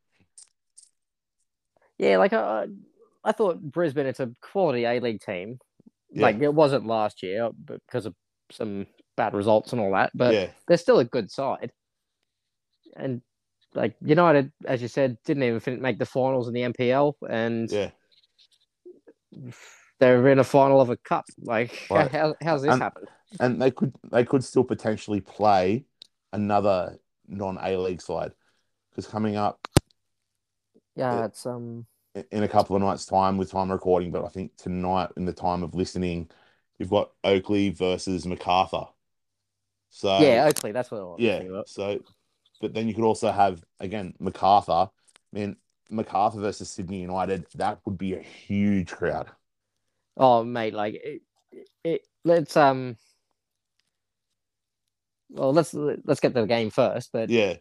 [1.98, 2.18] yeah.
[2.18, 2.68] Like I,
[3.24, 4.06] I thought Brisbane.
[4.08, 5.60] It's a quality A League team.
[6.12, 6.24] Yeah.
[6.24, 8.16] Like it wasn't last year but because of
[8.52, 11.71] some bad results and all that, but yeah, they're still a good side.
[12.95, 13.21] And
[13.73, 17.89] like United, as you said, didn't even make the finals in the NPL, and yeah.
[19.99, 21.25] they're in a final of a cup.
[21.41, 22.10] Like, Right.
[22.12, 23.08] how, how's this And- happened?
[23.41, 25.84] And they could they could still potentially play
[26.32, 28.32] another non A League side
[28.89, 29.67] because coming up
[30.95, 31.25] Yeah, yeah.
[31.25, 31.86] it's um,
[32.32, 35.34] in a couple of nights' time with time recording, but I think tonight in the
[35.34, 36.30] time of listening,
[36.80, 38.86] you've got Oakleigh versus MacArthur.
[39.89, 40.73] So yeah, Oakleigh.
[40.73, 41.43] That's what I was yeah.
[41.65, 42.00] So,
[42.62, 44.71] but then you could also have again MacArthur.
[44.71, 44.89] I
[45.32, 45.56] mean,
[45.89, 47.45] MacArthur versus Sydney United.
[47.56, 49.30] That would be a huge crowd.
[50.15, 51.21] Oh, mate, like it,
[51.84, 52.97] it, let's um.
[55.30, 57.56] Well, let's let's get to the game first, but Yeah,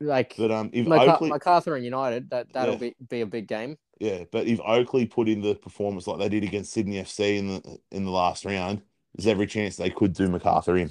[0.00, 2.80] like but um, if Oakleigh, MacArthur and United, that that'll Yeah.
[2.80, 3.76] be be a big game.
[4.00, 7.48] yeah, but if Oakleigh put in the performance like they did against Sydney FC in
[7.48, 8.82] the in the last round,
[9.14, 10.90] there's every chance they could do MacArthur in.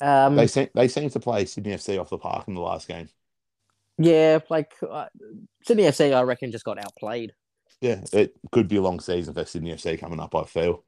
[0.00, 2.88] Um, They seem they seem to play Sydney FC off the park in the last
[2.88, 3.08] game.
[3.98, 5.06] yeah, like uh,
[5.64, 7.32] Sydney FC, I reckon just got outplayed.
[7.80, 10.34] Yeah, it could be a long season for Sydney FC coming up.
[10.34, 10.84] I feel.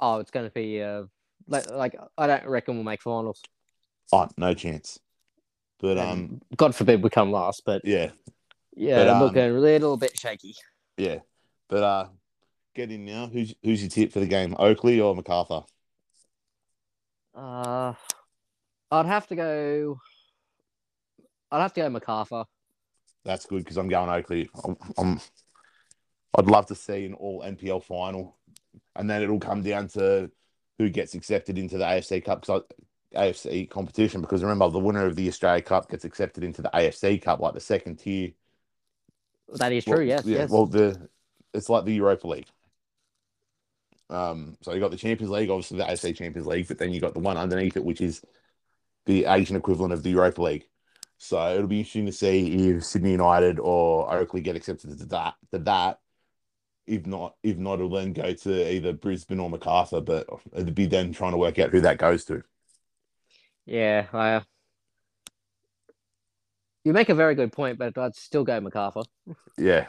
[0.00, 1.04] Oh, it's going to be uh,
[1.46, 3.42] like, like I don't reckon we'll make finals.
[4.12, 4.98] Oh, no chance.
[5.80, 8.10] But And um, God forbid we come last, but yeah,
[8.74, 10.54] yeah, But, I'm um, looking a little bit shaky.
[10.96, 11.18] yeah.
[11.68, 12.06] But uh,
[12.74, 13.26] get in now.
[13.26, 14.54] Who's who's your tip for the game?
[14.58, 15.62] Oakleigh or MacArthur?
[17.34, 17.94] Uh,
[18.90, 20.00] I'd have to go.
[21.50, 22.44] I'd have to go MacArthur.
[23.24, 24.48] That's good because I'm going Oakleigh.
[24.64, 25.20] I'm, I'm
[26.36, 28.36] I'd love to see an all NPL final,
[28.96, 30.30] and then it'll come down to
[30.78, 32.62] who gets accepted into the AFC Cup because
[33.14, 34.20] AFC competition.
[34.20, 37.54] Because remember, the winner of the Australia Cup gets accepted into the AFC Cup, like
[37.54, 38.30] the second tier.
[39.54, 39.96] That is true.
[39.96, 40.24] Well, yes.
[40.24, 40.50] yeah, yes.
[40.50, 41.08] Well, the
[41.52, 42.46] it's like the Europa League.
[44.12, 47.00] Um, so you got the Champions League, obviously the AFC Champions League, but then you
[47.00, 48.22] got the one underneath it, which is
[49.06, 50.68] the Asian equivalent of the Europa League.
[51.18, 55.34] So it'll be interesting to see if Sydney United or Oakleigh get accepted to that.
[55.52, 56.00] To that,
[56.86, 60.00] if not, if not, it'll then go to either Brisbane or Macarthur.
[60.00, 62.42] But it'd be then trying to work out who that goes to.
[63.66, 64.06] yeah.
[64.12, 64.40] Uh,
[66.84, 69.02] you make a very good point, but I'd still go MacArthur.
[69.56, 69.86] Yeah.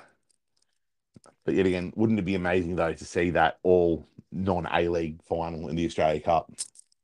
[1.46, 5.22] But yet again, wouldn't it be amazing though to see that all non A League
[5.24, 6.52] final in the Australia Cup?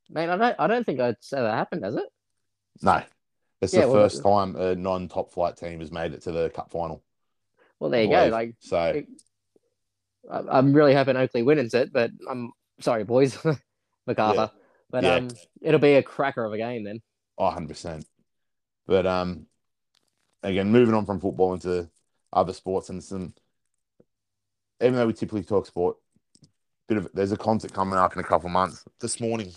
[0.09, 0.55] Man, I don't.
[0.59, 2.05] I don't think it's ever happened, has it?
[2.81, 3.01] No,
[3.61, 6.31] it's Yeah, the well, first time a non top flight team has made it to
[6.31, 7.03] the cup final.
[7.79, 8.27] Well, there you go.
[8.27, 9.07] Like, so, it-
[10.29, 13.37] I'm really hoping Oakleigh wins it, but I'm sorry, boys,
[14.07, 14.51] MacArthur.
[14.91, 15.15] But Yeah.
[15.15, 15.29] um,
[15.61, 17.01] it'll be a cracker of a game then.
[17.37, 18.05] oh, 100%.
[18.85, 19.45] But um,
[20.43, 21.89] again, moving on from football into
[22.33, 23.33] other sports and some,
[24.81, 25.97] even though we typically talk sport,
[26.89, 28.84] bit of there's a concert coming up in a couple months.
[28.99, 29.54] This morning,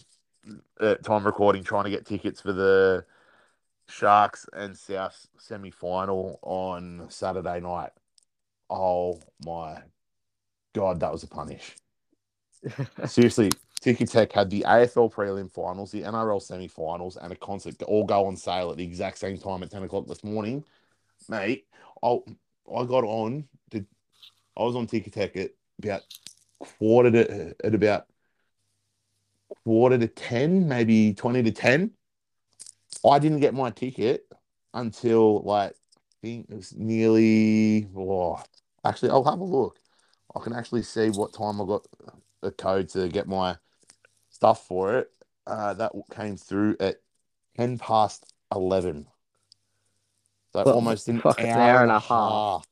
[0.81, 3.05] at time recording, trying to get tickets for the
[3.88, 7.90] Sharks and South semi final on Saturday night.
[8.71, 9.79] Oh my
[10.75, 11.75] god, that was a punish.
[13.07, 18.05] Seriously, Ticketek had the AFL prelim finals, the NRL semi finals, and a concert all
[18.05, 20.64] go on sale at the exact same time at 10 o'clock this morning.
[21.29, 21.66] Mate,
[22.03, 23.85] I, I got on, to,
[24.57, 25.51] I was on Ticketek at
[25.83, 26.03] about
[26.79, 28.07] quarter to, at about
[29.64, 31.90] quarter to 10, maybe 20 to 10.
[33.09, 34.25] I didn't get my ticket
[34.75, 38.40] until like, I think it was nearly, oh,
[38.85, 39.79] actually, I'll have a look.
[40.35, 41.87] I can actually see what time I got
[42.42, 43.57] a code to get my
[44.31, 45.11] stuff for it.
[45.46, 46.96] Uh, that came through at
[47.57, 49.07] 10 past 11.
[50.53, 52.09] So Well, almost an hour, an hour and a half.
[52.11, 52.66] half.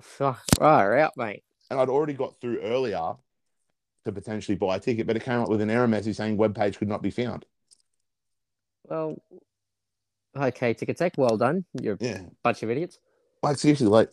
[0.00, 1.42] Fuck, right, out, mate.
[1.70, 3.14] And I'd already got through earlier
[4.04, 6.54] to potentially buy a ticket, but it came up with an error message saying web
[6.54, 7.44] page could not be found.
[8.84, 9.22] Well,
[10.36, 11.64] okay, Ticketek, well done.
[11.80, 12.98] You're a bunch of idiots.
[13.42, 14.10] Like seriously, like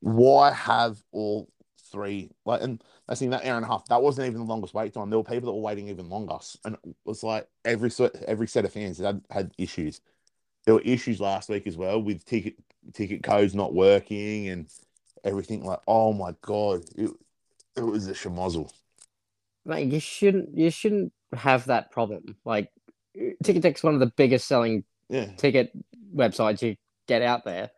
[0.00, 1.48] why have all
[1.90, 4.72] three like and I think that hour and a half, that wasn't even the longest
[4.72, 5.10] wait time.
[5.10, 6.36] There were people that were waiting even longer.
[6.64, 10.00] And it was like every set every set of fans had had issues.
[10.64, 12.54] There were issues last week as well with ticket
[12.94, 14.68] ticket codes not working and
[15.24, 16.84] everything like oh my god.
[16.96, 17.10] It,
[17.76, 18.72] it was a schmozzle.
[19.64, 20.56] Mate, you shouldn't.
[20.56, 22.36] You shouldn't have that problem.
[22.44, 22.70] Like,
[23.16, 25.32] Ticketek's one of the biggest selling Yeah.
[25.36, 25.72] ticket
[26.14, 27.70] websites you get out there.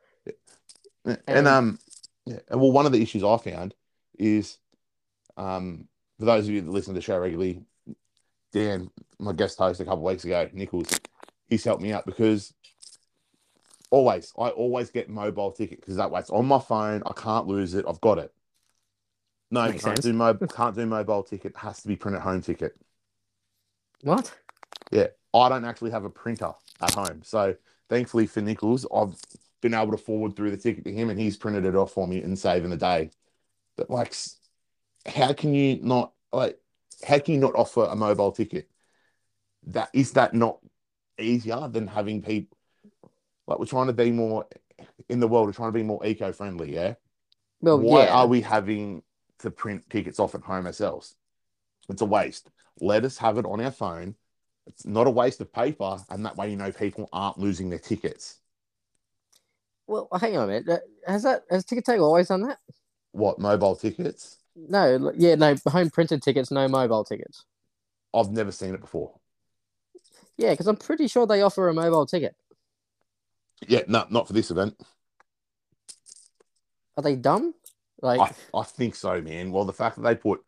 [1.04, 1.78] And, And- um,
[2.26, 3.74] yeah, and well, one of the issues I found
[4.18, 4.58] is,
[5.36, 7.64] um, for those of you that listen to the show regularly,
[8.52, 10.88] Dan, my guest host a couple of weeks ago, Nichols,
[11.48, 12.54] he's helped me out because
[13.90, 17.02] always, I always get mobile ticket because that way it's on my phone.
[17.06, 17.84] I can't lose it.
[17.88, 18.32] I've got it.
[19.52, 20.04] No, Makes can't sense.
[20.06, 21.54] do mo- can't do mobile ticket.
[21.56, 22.74] Has to be print at home ticket.
[24.02, 24.34] What?
[24.90, 27.54] Yeah, I don't actually have a printer at home, so
[27.88, 29.14] thankfully for Nichols, I've
[29.60, 32.08] been able to forward through the ticket to him, and he's printed it off for
[32.08, 33.10] me and saving the day.
[33.76, 34.16] But like,
[35.06, 36.58] how can you not like?
[37.06, 38.70] How can you not offer a mobile ticket?
[39.66, 40.58] That is that not
[41.18, 42.56] easier than having people
[43.46, 44.46] like we're trying to be more
[45.10, 45.46] in the world.
[45.46, 46.74] We're trying to be more eco-friendly.
[46.74, 46.94] Yeah.
[47.60, 48.14] Well, Why yeah.
[48.14, 49.02] are we having
[49.42, 51.14] to print tickets off at home ourselves?
[51.88, 52.50] It's a waste.
[52.80, 54.16] Let us have it on our phone.
[54.66, 57.78] It's not a waste of paper, and that way you know people aren't losing their
[57.78, 58.38] tickets.
[59.86, 60.82] Well, hang on a minute.
[61.06, 62.58] Has that has Ticketek always done that?
[63.10, 64.38] What mobile tickets?
[64.54, 67.44] No, yeah, no, home printed tickets, no mobile tickets.
[68.14, 69.18] I've never seen it before.
[70.36, 72.36] Yeah, because I'm pretty sure they offer a mobile ticket.
[73.66, 74.80] Yeah, no, not for this event.
[76.96, 77.54] Are they dumb?
[78.02, 79.50] Like, I, I think so, man.
[79.52, 80.40] Well, the fact that they put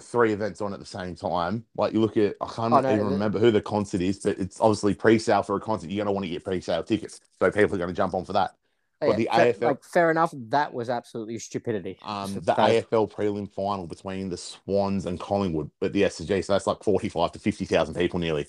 [0.00, 2.92] three events on at the same time, like you look at, I can't Oh, no,
[2.92, 5.90] even remember who the concert is, but it's obviously pre-sale for a concert.
[5.90, 8.24] You're going to want to get pre-sale tickets, so people are going to jump on
[8.24, 8.54] for that.
[9.02, 10.32] yeah, the fa- AFL like, fair enough.
[10.48, 11.98] That was absolutely stupidity.
[12.02, 16.52] Um, the that- AFL prelim final between the Swans and Collingwood at the SCG, so
[16.52, 18.46] that's like forty-five to fifty thousand people nearly.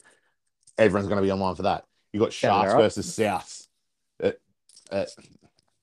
[0.78, 1.86] Everyone's going to be online for that.
[2.14, 2.84] You got Sharks alright.
[2.86, 3.68] versus Souths
[4.20, 4.38] at,
[4.92, 5.10] at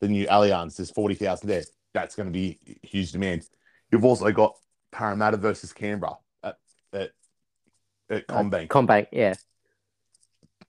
[0.01, 0.77] the new Allianz.
[0.77, 1.63] There's forty thousand there.
[1.95, 3.47] That's going to be huge demand.
[3.91, 4.57] You've also got
[4.93, 6.57] Parramatta versus Canberra at
[6.93, 7.11] at,
[8.11, 8.69] at oh, CommBank.
[8.69, 9.35] CommBank, yeah.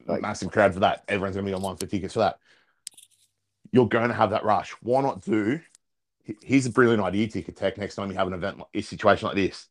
[0.06, 1.04] like- Massive crowd for that.
[1.08, 2.40] Everyone's going to be online for tickets for that.
[3.72, 4.72] You're going to have that rush.
[4.82, 5.60] Why not do
[6.42, 7.78] here's a brilliant idea, Ticketek.
[7.78, 9.68] Next time you have an event, a situation like this,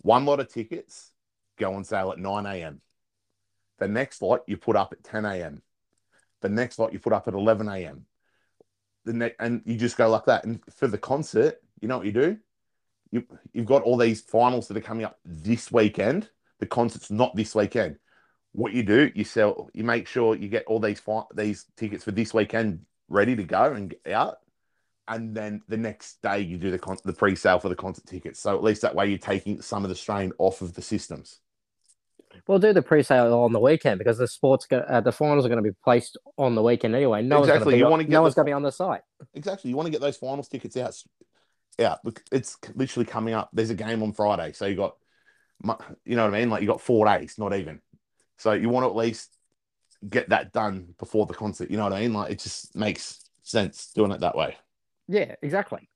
[0.00, 1.10] one lot of tickets
[1.58, 2.80] go on sale at 9 a.m.
[3.78, 5.62] The next lot you put up at 10 a.m.
[6.42, 8.06] The next lot you put up at 11 a.m.
[9.06, 10.44] The and you just go like that.
[10.44, 12.36] And for the concert, you know what you do?
[13.10, 16.28] You, you've got all these finals that are coming up this weekend.
[16.58, 17.96] The concert's not this weekend.
[18.52, 22.04] What you do, you sell, you make sure you get all these fi- these tickets
[22.04, 24.38] for this weekend ready to go and out
[25.08, 28.40] and then the next day you do the con- the pre-sale for the concert tickets.
[28.40, 31.40] So at least that way you're taking some of the strain off of the systems.
[32.46, 35.48] We'll do the pre-sale on the weekend because the sports, go, uh, the finals are
[35.48, 37.22] going to be placed on the weekend anyway.
[37.22, 37.56] No Exactly.
[37.58, 38.08] one's going You to wanna be.
[38.10, 39.02] No the- one's going to be on the site.
[39.34, 39.70] Exactly.
[39.70, 40.94] You want to get those finals tickets out.
[41.78, 41.96] Yeah,
[42.32, 43.50] it's literally coming up.
[43.52, 44.96] There's a game on Friday, so you got,
[46.04, 46.48] you know what I mean?
[46.50, 47.80] Like you got four days, not even.
[48.38, 49.36] So you want to at least
[50.08, 51.70] get that done before the concert.
[51.70, 52.12] You know what I mean?
[52.14, 54.56] Like it just makes sense doing it that way.
[55.08, 55.88] Yeah, exactly.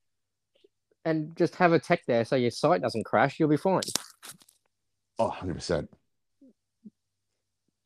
[1.04, 3.40] And just have a tech there so your site doesn't crash.
[3.40, 3.80] You'll be fine.
[5.18, 5.90] Oh, 100 percent.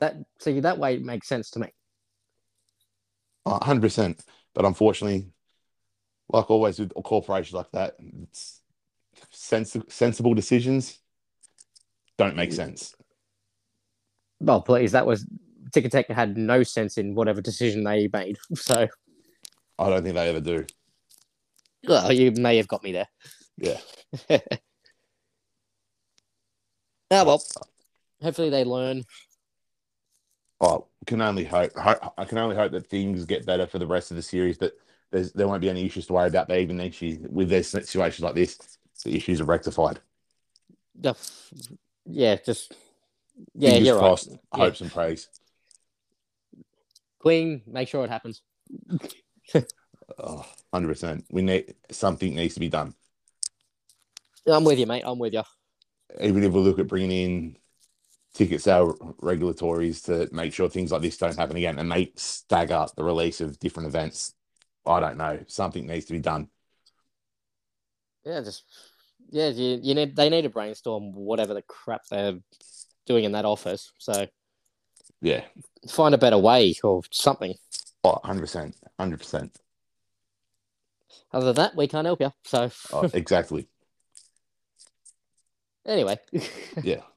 [0.04, 1.68] That see that way it makes sense to me.
[3.46, 4.20] Oh, 100%.
[4.54, 5.32] But unfortunately,
[6.28, 8.60] like always with corporations like that, it's
[9.30, 10.98] sens- sensible decisions
[12.18, 12.94] don't make sense.
[14.40, 15.26] Well, please, that was
[15.70, 18.36] Ticketek had no sense in whatever decision they made.
[18.56, 18.86] So,
[19.78, 20.66] I don't think they ever do.
[21.88, 23.08] well, you may have got me there.
[23.56, 23.80] Yeah.
[27.10, 27.44] Ah, well,
[28.22, 29.04] hopefully they learn.
[30.64, 31.72] Oh, can only hope.
[31.76, 34.58] ho- I can only hope that things get better for the rest of the series.
[34.58, 34.72] That
[35.10, 36.48] there's there won't be any issues to worry about.
[36.48, 38.58] But even next year, with their situations like this,
[39.04, 40.00] the issues are rectified.
[41.00, 41.12] Yeah,
[42.06, 42.74] Yeah, just
[43.54, 44.30] yeah, Fingers you're crossed.
[44.30, 44.60] right.
[44.60, 45.28] Hopes and praise.
[47.18, 48.42] Queen, make sure it happens.
[50.18, 51.24] Oh, 100%.
[51.30, 52.94] We need something needs to be done.
[54.46, 55.02] I'm with you, mate.
[55.04, 55.42] I'm with you.
[56.20, 57.56] even if we look at bringing in
[58.34, 58.92] ticket sale
[59.22, 63.40] regulatories to make sure things like this don't happen again and they stagger the release
[63.40, 64.34] of different events.
[64.84, 65.38] I don't know.
[65.46, 66.48] Something needs to be done.
[68.24, 68.64] Yeah, just
[69.30, 72.38] yeah, you, you need they need to brainstorm whatever the crap they're
[73.06, 73.92] doing in that office.
[73.98, 74.26] So
[75.20, 75.44] Yeah.
[75.88, 77.54] find a better way or something.
[78.02, 78.74] Oh, 100%.
[78.98, 79.50] 100%.
[81.32, 82.32] Other than that, we can't help you.
[82.44, 83.68] So Oh, exactly.
[85.86, 86.18] anyway,
[86.82, 87.02] Yeah.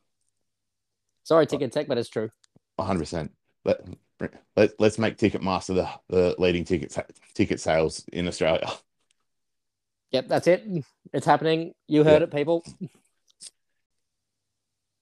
[1.28, 2.30] sorry, Ticketek, but it's true.
[2.80, 3.30] 100%.
[3.66, 3.82] Let,
[4.56, 6.96] let, let's make Ticketmaster the, the leading ticket,
[7.34, 8.70] ticket sales in Australia.
[10.12, 10.66] Yep, that's it.
[11.12, 11.74] It's happening.
[11.88, 12.64] You heard it, people.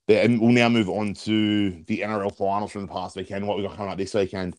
[0.07, 3.47] Yeah, and we'll now move on to the NRL finals from the past weekend.
[3.47, 4.55] What we got coming up this weekend,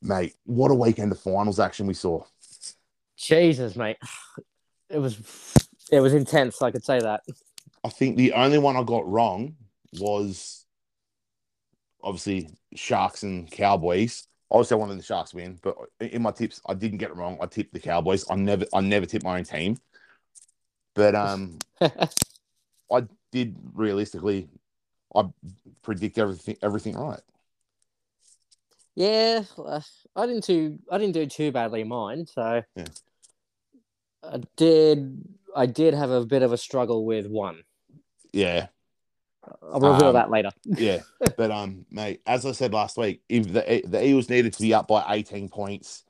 [0.00, 0.34] mate?
[0.44, 2.22] What a weekend of finals action we saw.
[3.18, 3.98] Jesus, mate.
[4.88, 5.18] It was
[5.90, 6.62] it was intense.
[6.62, 7.22] I could say that.
[7.84, 9.54] I think the only one I got wrong
[9.98, 10.64] was
[12.02, 14.26] obviously Sharks and Cowboys.
[14.50, 17.38] Obviously, I wanted the Sharks win, but in my tips, I didn't get it wrong.
[17.40, 18.24] I tipped the Cowboys.
[18.30, 19.76] I never, I never tipped my own team,
[20.94, 24.48] but um, I did realistically.
[25.14, 25.24] I
[25.82, 27.20] predict everything, everything right.
[28.94, 29.80] yeah, uh,
[30.14, 32.26] I didn't too I didn't do too badly in mine.
[32.26, 32.84] So Yeah.
[34.22, 35.22] I did
[35.54, 37.62] I did have a bit of a struggle with one.
[38.32, 38.66] Yeah,
[39.62, 40.50] I'll reveal Um, that later.
[40.64, 41.00] yeah,
[41.36, 44.74] but um, mate, as I said last week, if the the Eagles needed to be
[44.74, 46.04] up by eighteen points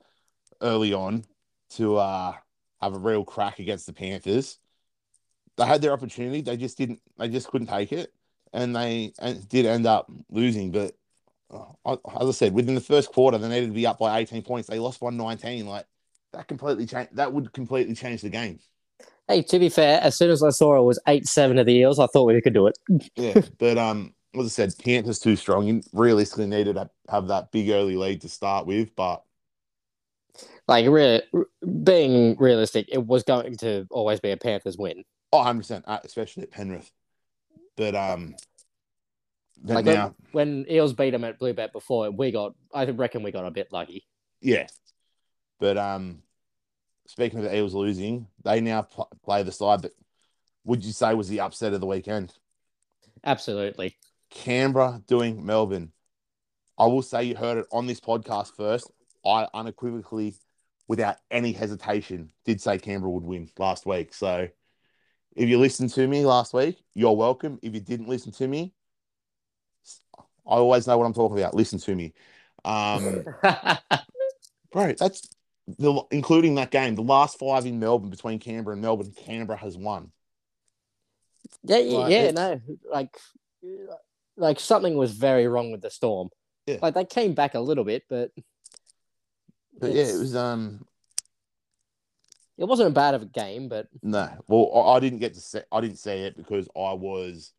[0.61, 1.23] early on
[1.71, 2.33] to uh
[2.81, 4.57] have a real crack against the Panthers,
[5.57, 6.41] they had their opportunity.
[6.41, 7.01] They just didn't.
[7.17, 8.13] They just couldn't take it,
[8.53, 10.71] and they and did end up losing.
[10.71, 10.95] But
[11.51, 14.43] uh, as I said, within the first quarter, they needed to be up by eighteen
[14.43, 14.67] points.
[14.67, 15.67] They lost by nineteen.
[15.67, 15.85] Like
[16.33, 17.15] that completely changed.
[17.15, 18.59] That would completely change the game.
[19.27, 21.73] Hey, to be fair, as soon as I saw it was eight seven of the
[21.73, 22.77] Eels, I thought we could do it.
[23.15, 25.67] Yeah, but um, as I said, Panthers too strong.
[25.67, 29.23] You realistically needed to have that big early lead to start with, but
[30.67, 31.23] Like, really,
[31.83, 35.03] being realistic, it was going to always be a Panthers win.
[35.33, 36.91] oh, 100 percent, especially at Penrith.
[37.75, 38.35] But um,
[39.61, 43.31] but Like now, when Eels beat them at Bluebet before, we got I reckon we
[43.31, 44.05] got a bit lucky.
[44.41, 44.67] yeah.
[45.59, 46.21] But um,
[47.07, 49.93] speaking of the Eels losing, they now pl- play the side that
[50.63, 52.33] would you say was the upset of the weekend?
[53.23, 53.95] Absolutely.
[54.29, 55.91] Canberra doing Melbourne.
[56.77, 58.91] I will say you heard it on this podcast first.
[59.25, 60.35] I unequivocally,
[60.87, 64.13] without any hesitation, did say Canberra would win last week.
[64.13, 64.47] So
[65.35, 67.57] if you listened to me last week, you're welcome.
[67.61, 68.73] If you didn't listen to me,
[70.45, 71.55] I always know what I'm talking about.
[71.55, 72.13] Listen to me.
[72.65, 73.23] Um,
[74.71, 75.29] bro, that's
[75.67, 79.77] the including that game, the last five in Melbourne between Canberra and Melbourne, Canberra has
[79.77, 80.11] won.
[81.63, 82.61] Yeah, yeah, Like, yeah, no,
[82.91, 83.17] like,
[84.37, 86.29] like something was very wrong with the Storm.
[86.65, 86.77] Yeah.
[86.81, 88.31] Like they came back a little bit, but
[89.79, 90.85] But yeah, it was um
[92.57, 93.69] it wasn't a bad of a game.
[93.69, 94.29] But no.
[94.47, 97.53] Well, I, I didn't get to see I didn't see it because I was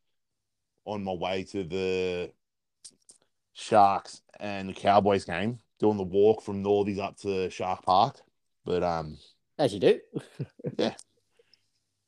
[0.84, 2.32] on my way to the
[3.52, 8.20] Sharks and the Cowboys game, doing the walk from Northies up to Shark Park.
[8.64, 9.18] But um
[9.58, 10.00] as you do,
[10.78, 10.94] yeah.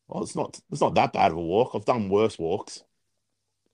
[0.08, 1.72] well, it's not it's not that bad of a walk.
[1.74, 2.82] I've done worse walks.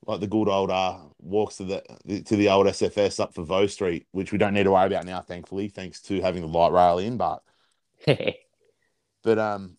[0.07, 3.69] Like the good old uh walks to the to the old SFS up for Foveaux
[3.71, 6.73] Street, which we don't need to worry about now, thankfully, thanks to having the light
[6.73, 7.17] rail in.
[7.17, 7.43] But
[9.27, 9.77] But um,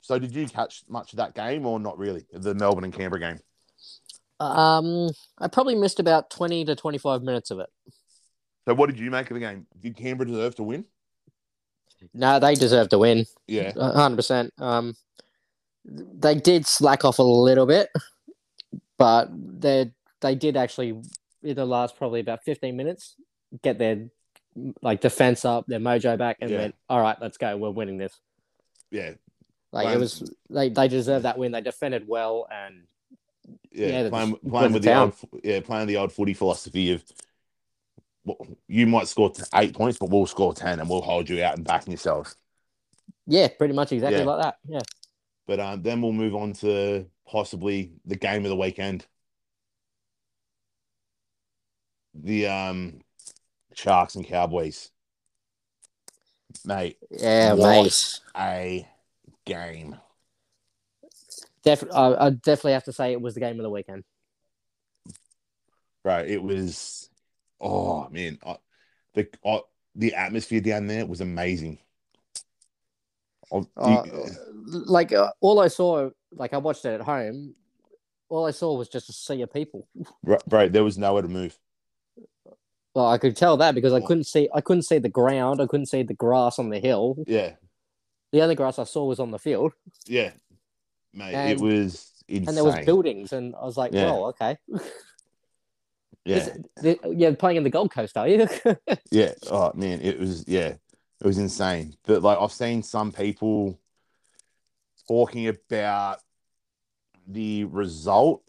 [0.00, 2.26] so did you catch much of that game or not really?
[2.32, 3.38] The Melbourne and Canberra game.
[4.40, 5.08] um,
[5.38, 7.68] I probably missed about twenty to twenty-five minutes of it.
[8.66, 9.66] So what did you make of the game?
[9.80, 10.84] Did Canberra deserve to win?
[12.12, 13.24] No, they deserve to win.
[13.46, 14.52] Yeah, hundred percent.
[14.58, 14.96] Um,
[15.84, 17.88] they did slack off a little bit,
[18.98, 21.00] but they they did actually
[21.42, 23.14] in the last probably about fifteen minutes
[23.62, 24.08] get their
[24.82, 26.58] like defense up, their mojo back, and Yeah.
[26.58, 27.56] went, "All right, let's go.
[27.56, 28.12] We're winning this."
[28.90, 29.12] yeah,
[29.72, 31.52] Like Playing- it was, they they deserved that win.
[31.52, 32.82] They defended well, and
[33.72, 34.02] yeah.
[34.02, 35.12] Yeah, playing playing with it the down.
[35.32, 37.02] old yeah playing the old footy philosophy of
[38.68, 41.64] you might score eight points, but we'll score ten and we'll hold you out and
[41.66, 42.36] back yourselves.
[43.26, 44.24] yeah, pretty much exactly Yeah.
[44.24, 44.56] like that.
[44.66, 44.80] Yeah.
[45.46, 49.06] But um, then we'll move on to possibly the game of the weekend.
[52.14, 53.00] The um,
[53.74, 54.90] Sharks and Cowboys,
[56.64, 56.98] mate.
[57.10, 57.84] Yeah, What?
[57.84, 58.20] mate.
[58.36, 58.88] A
[59.44, 59.96] game.
[61.62, 64.04] Def- I, I definitely have to say it was the game of the weekend.
[66.04, 66.28] Right.
[66.28, 67.10] It was,
[67.60, 68.56] oh man, I,
[69.14, 69.60] the I,
[69.94, 71.78] the atmosphere down there was amazing.
[73.52, 74.02] I- Uh,
[74.86, 77.54] like uh, all I saw, like I watched it at home.
[78.28, 79.86] All I saw was just a sea of people.
[80.24, 81.56] bro, bro, there was nowhere to move.
[82.94, 84.06] Well, I could tell that because I Oh.
[84.06, 84.48] couldn't see.
[84.52, 85.60] I couldn't see the ground.
[85.62, 87.16] I couldn't see the grass on the hill.
[87.26, 87.54] Yeah,
[88.32, 89.72] The only grass I saw was on the field,
[90.06, 90.32] yeah,
[91.12, 91.34] mate.
[91.34, 92.48] it And- was insane.
[92.48, 93.32] and there was buildings.
[93.32, 94.10] And I was like, Yeah.
[94.12, 94.56] "Oh, okay."
[96.26, 96.70] yeah, Is it-
[97.02, 98.46] the- You're playing in the Gold Coast, are you?
[99.10, 99.32] yeah.
[99.50, 100.74] Oh man, it was yeah,
[101.20, 101.94] it was insane.
[102.04, 103.78] But like I've seen some people
[105.08, 106.18] talking about
[107.28, 108.42] the result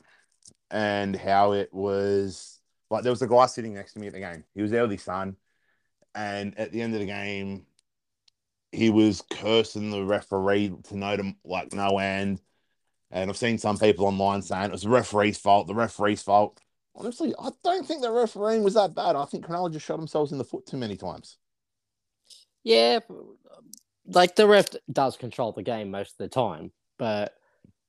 [0.72, 2.60] and how it was
[2.90, 4.44] like there was a guy sitting next to me at the game.
[4.54, 5.36] He was there with his son,
[6.16, 7.66] and at the end of the game,
[8.72, 12.42] he was cursing the referee to no to like no end.
[13.12, 16.60] And I've seen some people online saying it was the referee's fault, the referee's fault.
[16.98, 19.16] Honestly, I don't think the refereeing was that bad.
[19.16, 21.38] I think Cronulla just shot themselves in the foot too many times.
[22.64, 23.00] yeah,
[24.08, 27.36] like the ref does control the game most of the time, but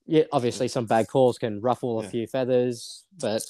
[0.07, 2.11] yeah, obviously some bad calls can ruffle a Yeah.
[2.11, 3.05] few feathers.
[3.19, 3.45] But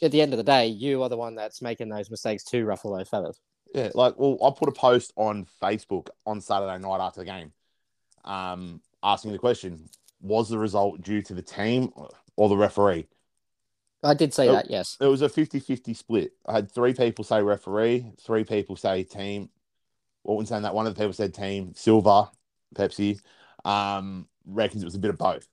[0.00, 2.64] at the end of the day, you are the one that's making those mistakes to
[2.64, 3.40] ruffle those feathers.
[3.74, 7.52] Yeah, like well, I put a post on Facebook on Saturday night after the game,
[8.24, 9.88] um, asking the question:
[10.20, 11.92] Was the result due to the team
[12.36, 13.08] or the referee?
[14.02, 14.52] I did say Oh.
[14.52, 14.96] that, yes.
[15.00, 16.32] It was a 50-50 split.
[16.46, 19.50] I had three people say referee, three people say team.
[20.24, 21.72] Walton saying that, one of the people said team.
[21.74, 22.28] Silver,
[22.74, 23.20] Pepsi,
[23.64, 25.46] um, reckons it was a bit of both.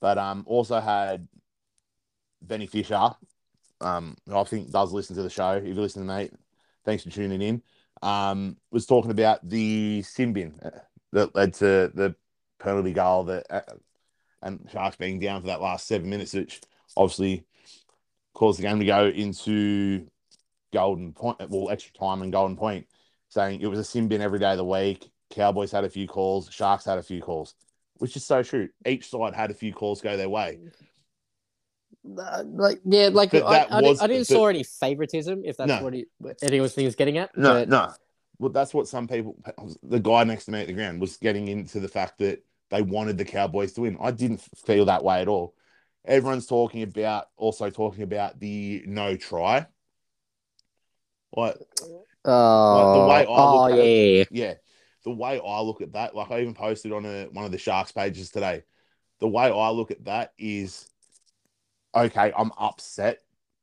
[0.00, 1.26] But um, also had
[2.42, 3.10] Benny Fisher,
[3.80, 5.52] um, who I think does listen to the show.
[5.52, 6.32] If you listen, to mate,
[6.84, 7.62] thanks for tuning in.
[8.02, 10.70] Um, was talking about the sin bin uh,
[11.12, 12.14] that led to the
[12.58, 13.60] penalty goal that uh,
[14.42, 16.60] and Sharks being down for that last seven minutes, which
[16.96, 17.46] obviously
[18.36, 20.06] caused the game to go into
[20.72, 22.86] golden point, well, extra time and golden point,
[23.30, 25.08] saying it was a sin bin every day of the week.
[25.30, 27.54] Cowboys had a few calls, Sharks had a few calls,
[27.94, 28.68] which is so true.
[28.86, 30.60] Each side had a few calls go their way.
[32.06, 35.56] Uh, like yeah, like I, I, was- didn't, I didn't but- saw any favoritism, if
[35.56, 35.82] that's No.
[35.82, 36.04] what he
[36.60, 37.36] was, he was getting at.
[37.36, 37.92] No, but- no.
[38.38, 39.34] Well, that's what some people,
[39.82, 42.82] the guy next to me at the ground was getting into the fact that they
[42.82, 43.96] wanted the Cowboys to win.
[43.98, 45.54] I didn't feel that way at all.
[46.06, 49.66] Everyone's talking about, also talking about the no try.
[51.36, 51.56] Like,
[52.24, 54.24] Oh, way I oh look yeah.
[54.30, 54.54] yeah,
[55.04, 57.58] the way I look at that, like I even posted on a, one of the
[57.58, 58.64] Sharks pages today.
[59.20, 60.88] The way I look at that is,
[61.94, 63.22] okay, I'm upset.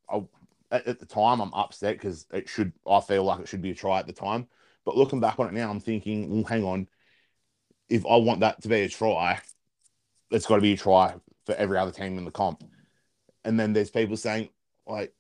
[0.10, 0.24] I,
[0.72, 2.74] at, at the time, I'm upset because it should.
[2.90, 4.48] I feel like it should be a try at the time.
[4.86, 6.88] But looking back on it now, I'm thinking, well, hang on.
[7.90, 9.40] If I want that to be a try,
[10.32, 11.16] it's got to be a try
[11.46, 12.64] for every other team in the comp.
[13.46, 14.50] And then there's people saying,
[14.88, 15.14] like,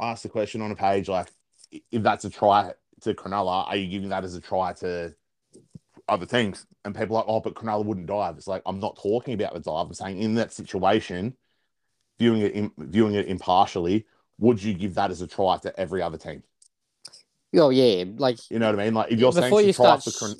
[0.00, 1.28] I asked the question on a page, like,
[1.70, 2.72] if that's a try
[3.02, 5.14] to Cronulla, are you giving that as a try to
[6.08, 8.36] other teams, and people are like, oh, but Cronulla wouldn't dive.
[8.36, 9.86] It's like I'm not talking about the dive.
[9.86, 11.36] I'm saying in that situation,
[12.18, 14.06] viewing it in, viewing it impartially,
[14.38, 16.42] would you give that as a try to every other team?
[17.54, 18.94] Oh yeah, like You know what I mean?
[18.94, 20.36] Like if you're saying you try start for Cron-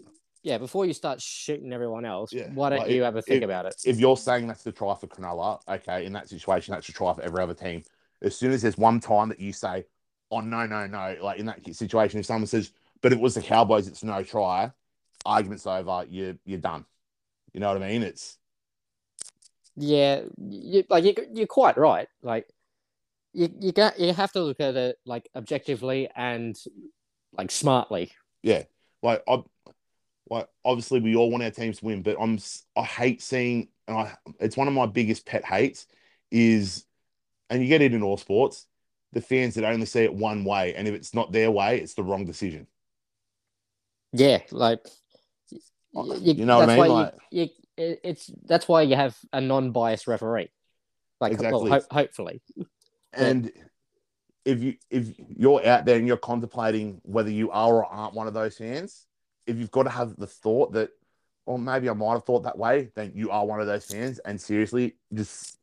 [0.46, 3.42] yeah, before you start shooting everyone else, Yeah, why don't like, you a think it-
[3.42, 3.74] about it?
[3.84, 7.12] if you're saying that's the try for Cronulla, okay, in that situation, that's a try
[7.12, 7.82] for every other team.
[8.22, 9.86] As soon as there's one time that you say,
[10.30, 12.70] oh, no, no, no, like in that situation, if someone says,
[13.02, 14.70] but it was the Cowboys, it's no try,
[15.24, 16.84] argument's over, you're, you're done.
[17.52, 18.04] You know what I mean?
[18.04, 18.38] It's,
[19.74, 22.06] Yeah, you, like you, you're quite right.
[22.22, 22.46] Like
[23.32, 26.56] you, you got you have to look at it like objectively and
[27.32, 28.12] like smartly.
[28.44, 28.62] Yeah.
[29.02, 29.42] Like, I,
[30.28, 32.38] like obviously we all want our teams to win, but I'm,
[32.76, 35.86] I hate seeing, and I, it's one of my biggest pet hates
[36.30, 36.84] is,
[37.50, 38.66] and you get it in all sports,
[39.12, 41.94] the fans that only see it one way, and if it's not their way, it's
[41.94, 42.66] the wrong decision.
[44.12, 44.80] Yeah, like
[45.50, 45.58] you,
[45.94, 46.90] oh, you know what I that's mean?
[46.90, 50.50] why Like- you, you, it's that's why you have a non-biased referee.
[51.20, 51.70] Like, Exactly.
[51.70, 52.42] well, ho- hopefully,
[53.12, 53.50] And
[54.44, 58.26] if you if you're out there and you're contemplating whether you are or aren't one
[58.26, 59.06] of those fans,
[59.46, 60.90] if you've got to have the thought that,
[61.46, 64.18] or maybe I might have thought that way, then you are one of those fans.
[64.20, 65.58] And seriously, just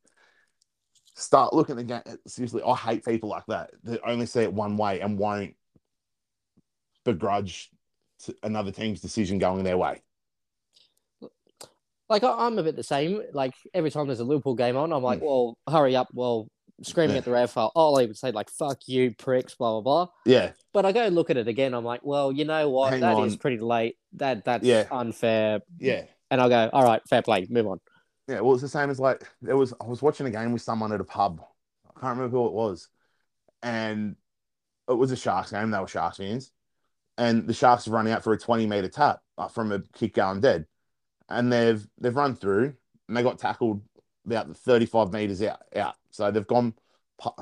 [1.16, 2.18] start looking at the game.
[2.26, 5.56] Seriously, I hate people like that that only see it one way and won't
[7.04, 7.70] begrudge
[8.42, 10.02] another team's decision going their way.
[12.10, 13.22] like I'm a bit the same.
[13.34, 15.24] Like every time there's a Liverpool game on, I'm like, Mm.
[15.24, 16.10] well, hurry up!
[16.14, 16.48] Well,
[16.82, 17.20] screaming Yeah.
[17.20, 17.56] at the ref.
[17.58, 20.14] I'll, even say like, "Fuck you, pricks," blah blah blah.
[20.26, 21.74] Yeah, But I go look at it again.
[21.74, 22.92] I'm like, well, you know what?
[22.92, 23.40] Hang That is on.
[23.40, 23.98] pretty late.
[24.14, 24.88] That that's Yeah.
[24.92, 25.62] unfair.
[25.80, 26.06] yeah.
[26.32, 27.80] And I'll go, all right, fair play, move on.
[28.28, 29.74] Yeah, well, it's the same as like there was.
[29.80, 31.42] I was watching a game with someone at a pub.
[31.96, 32.88] I can't remember who it was,
[33.62, 34.16] and
[34.90, 35.70] it was a Sharks game.
[35.72, 36.52] They were Sharks fans,
[37.18, 40.14] and the Sharks have run out for a twenty meter tap uh, from a kick
[40.16, 40.66] going dead,
[41.30, 42.74] and they've they've run through
[43.08, 43.82] and they got tackled
[44.26, 45.96] about thirty five meters out out.
[46.12, 46.74] So they've gone,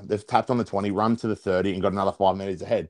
[0.04, 2.90] they've tapped on the twenty, run to the thirty, and got another five meters ahead,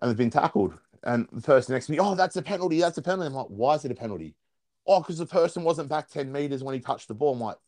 [0.00, 0.74] and they've been tackled.
[1.04, 2.80] And the person next to me, oh, that's a penalty.
[2.80, 3.28] That's a penalty.
[3.28, 4.34] I'm like, why is it a penalty?
[4.86, 7.34] Oh, because the person wasn't back 10 meters when he touched the ball.
[7.34, 7.58] I'm like,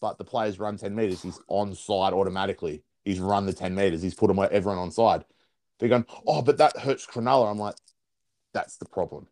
[0.00, 1.22] but the player's run 10 meters.
[1.22, 2.82] He's on side automatically.
[3.04, 4.02] He's run the 10 meters.
[4.02, 5.24] He's put them where everyone on side.
[5.78, 7.50] They're going, oh, but that hurts Cronulla.
[7.50, 7.76] I'm like,
[8.52, 9.26] that's the problem.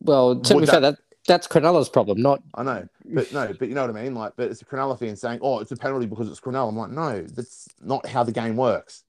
[0.00, 3.74] Well, to be fair, that that's Cronulla's problem, not I know, but no, but you
[3.74, 4.14] know what I mean?
[4.14, 6.68] Like, but it's a Cronulla fan saying, oh, it's a penalty because it's Cronulla.
[6.68, 9.04] I'm like, no, that's not how the game works.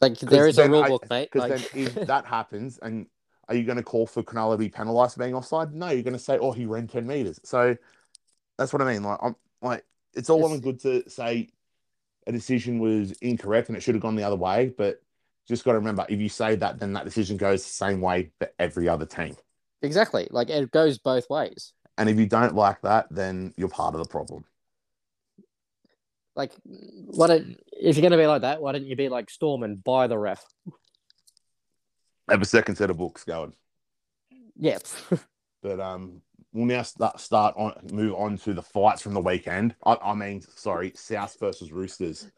[0.00, 1.30] like there is a rule book, mate.
[1.32, 3.06] Because Like, then if that happens, and
[3.48, 5.74] are you going to call for Cronulla to be penalised for being offside?
[5.74, 7.40] No, you're going to say, oh, he ran 10 metres.
[7.44, 7.76] So
[8.56, 9.02] that's what I mean.
[9.02, 11.48] Like, I'm like, it's all well and good to say
[12.26, 15.02] a decision was incorrect and it should have gone the other way, but
[15.48, 18.30] just got to remember if you say that, then that decision goes the same way
[18.38, 19.36] for every other team.
[19.82, 20.28] Exactly.
[20.30, 21.72] Like it goes both ways.
[21.98, 24.44] And if you don't like that, then you're part of the problem.
[26.36, 29.62] Like, why don't if you're gonna be like that, why don't you be like Storm
[29.62, 30.44] and buy the ref?
[32.28, 33.54] Have a second set of books going.
[34.56, 34.78] Yeah,
[35.62, 36.22] But um,
[36.52, 39.74] we'll now start start on move on to the fights from the weekend.
[39.84, 42.30] I, I mean, sorry, South versus Roosters,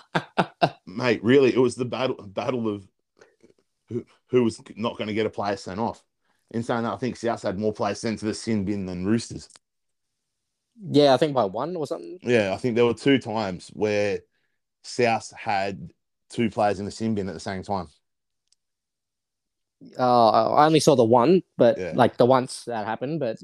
[0.86, 1.22] mate.
[1.22, 2.88] Really, it was the battle battle of
[3.88, 6.02] who, who was not going to get a player sent off.
[6.52, 9.06] In saying that, I think South had more players sent to the sin bin than
[9.06, 9.48] Roosters.
[10.90, 11.14] yeah.
[11.14, 12.18] I think by one or something.
[12.22, 14.20] Yeah, I think there were two times where
[14.82, 15.90] South had
[16.30, 17.88] two players in the sin bin at the same time.
[19.98, 21.92] Uh, I only saw the one, but Yeah.
[21.94, 23.20] like the once that happened.
[23.20, 23.38] But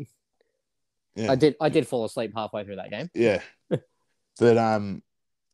[1.15, 1.33] Yeah.
[1.33, 3.11] I did I did fall asleep halfway through that game.
[3.15, 3.41] Yeah.
[4.39, 5.03] but um,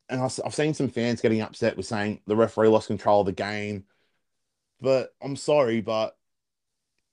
[0.09, 3.27] and I, have seen some fans getting upset with saying the referee lost control of
[3.27, 3.85] the game.
[4.81, 6.17] But I'm sorry, but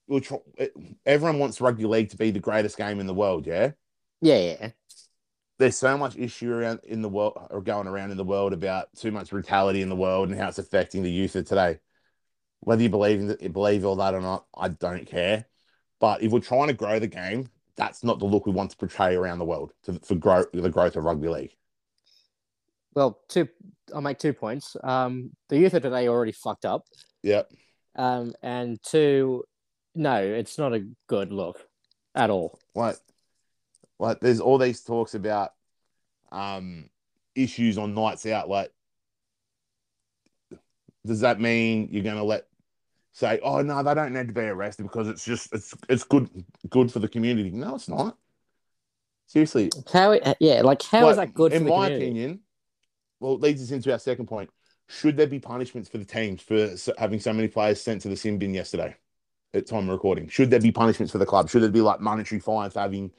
[0.10, 0.40] we'll try,
[1.06, 3.48] everyone wants rugby league to be the greatest game in the world.
[3.48, 3.72] Yeah.
[4.22, 4.70] Yeah, yeah.
[5.60, 8.88] There's so much issue around in the world or going around in the world about
[8.96, 11.80] too much brutality in the world and how it's affecting the youth of today.
[12.62, 15.46] Whether you believe in believe all that or not, I don't care.
[16.00, 18.78] But if we're trying to grow the game, that's not the look we want to
[18.78, 21.56] portray around the world to, for grow, the growth of rugby league.
[22.96, 23.48] Well, two.
[23.94, 24.76] I'll make two points.
[24.84, 26.86] Um, the youth of today are already fucked up.
[27.24, 27.52] Yep.
[27.96, 29.44] Um, and two,
[29.96, 31.66] no, it's not a good look
[32.16, 32.60] at all.
[32.76, 32.98] like
[34.00, 35.54] like there's all these talks about
[36.32, 36.90] um
[37.36, 38.72] issues on nights out like
[41.06, 42.46] does that mean you're going to let
[43.14, 46.30] say oh no they don't need to be arrested because it's just it's it's good
[46.70, 48.18] good for the community no it's not
[49.28, 50.18] seriously How?
[50.40, 52.06] Yeah, like how is like, that good in for the my community?
[52.06, 52.40] opinion
[53.20, 54.50] well it leads us into our second point
[54.88, 58.16] should there be punishments for the teams for having so many players sent to the
[58.16, 58.96] sin bin yesterday
[59.54, 60.28] at time of recording?
[60.28, 61.50] Should there be punishments for the club?
[61.50, 63.12] Should there be like monetary fines for having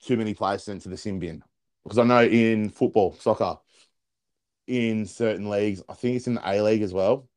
[0.00, 1.42] too many players sent to the sin bin?
[1.82, 3.58] Because I know in football, soccer,
[4.66, 7.28] in certain leagues, I think it's in the A League as well.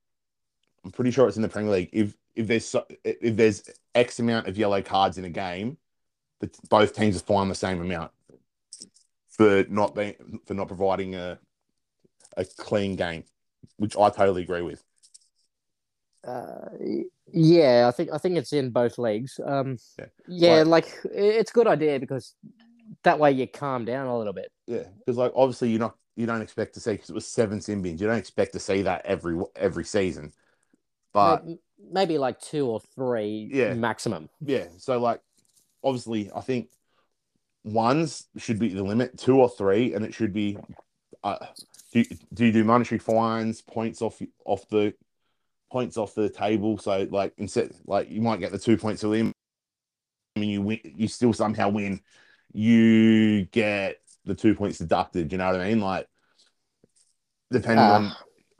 [0.84, 1.90] I'm pretty sure it's in the Premier League.
[1.92, 3.64] If if there's if there's
[3.94, 5.78] X amount of yellow cards in a game,
[6.40, 8.12] that both teams are fined the same amount
[9.28, 11.40] for not being for not providing a
[12.38, 13.24] a clean game,
[13.78, 14.84] which I totally agree with.
[16.24, 16.70] Uh,
[17.34, 19.40] yeah, I think I think it's in both leagues.
[19.44, 20.06] Um, Yeah.
[20.28, 22.36] yeah, Like- like it's a good idea because
[23.04, 24.52] that way you calm down a little bit.
[24.66, 27.62] Yeah, because like obviously you're not you don't expect to see because it was seven
[27.62, 28.02] sin bins.
[28.02, 30.34] You don't expect to see that every every season,
[31.14, 31.60] but May-
[31.92, 33.74] maybe like two or three Yeah.
[33.74, 34.30] maximum.
[34.42, 34.68] yeah.
[34.78, 35.22] So like
[35.84, 36.72] obviously I think
[37.64, 40.58] ones should be the limit, two or three, and it should be.
[41.24, 41.46] Uh,
[41.92, 42.04] do,
[42.34, 44.94] do you do monetary fines, points off off the
[45.70, 46.78] points off the table?
[46.78, 49.32] So like instead, like you might get the two points to him.
[50.36, 52.02] I mean, you win, you still somehow win.
[52.54, 55.32] You get the two points deducted.
[55.32, 55.80] You know what I mean?
[55.80, 56.08] Like
[57.52, 58.12] depending Uh, on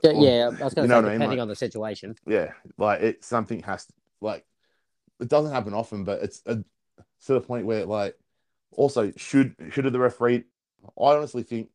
[0.02, 1.42] Yeah, Or- yeah, I was going you know to say what I mean, depending like-
[1.42, 2.14] on the situation.
[2.26, 4.44] yeah, like it something has to like
[5.20, 8.16] it doesn't happen often, but it's a, to the point where like
[8.72, 10.44] also should should the referee?
[10.84, 11.70] I honestly think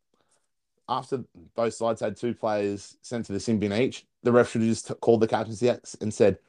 [0.89, 1.23] after
[1.55, 4.69] both sides had two players sent to the sin bin each, the ref should have
[4.69, 6.39] just called the captaincy X and said,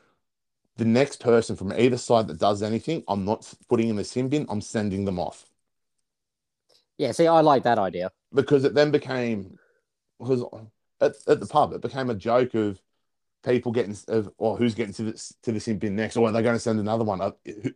[0.77, 4.29] "The next person from either side that does anything, I'm not putting in the sin
[4.29, 4.47] bin.
[4.49, 5.47] I'm sending them off."
[6.99, 8.11] Yeah, see, I like that idea.
[8.33, 9.59] because it then became
[10.19, 10.45] because
[11.01, 12.81] at, at the pub it became a joke of
[13.45, 16.33] people getting of or who's getting to the to the sin bin next or are
[16.33, 17.21] they going to send another one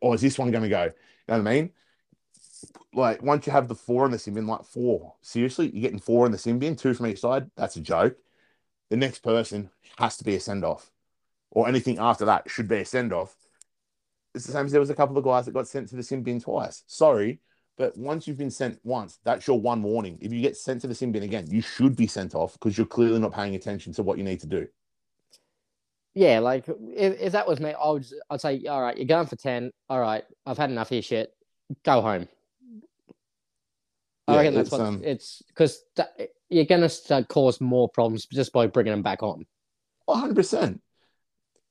[0.00, 0.90] or is this one going to go you
[1.28, 1.70] know what I mean
[2.92, 5.98] like once you have the four in the sin bin like four seriously you're getting
[5.98, 8.16] four in the sin bin two from each side that's a joke
[8.90, 10.90] the next person has to be a send off
[11.50, 13.36] or anything after that should be a send off
[14.34, 16.02] it's the same as there was a couple of guys that got sent to the
[16.02, 17.40] sin bin twice sorry
[17.78, 20.18] but once you've been sent once, that's your one warning.
[20.20, 22.76] If you get sent to the sin bin again, you should be sent off because
[22.76, 24.66] you're clearly not paying attention to what you need to do.
[26.12, 29.28] Yeah, like if, if that was me, I would I'd say, all right, you're going
[29.28, 29.70] for ten.
[29.88, 31.32] All right, I've had enough of your shit.
[31.84, 32.26] Go home.
[34.28, 35.82] I Yeah, reckon that's it's, what um, it's because
[36.50, 39.46] you're going to cause more problems just by bringing them back on.
[40.06, 40.80] 100%.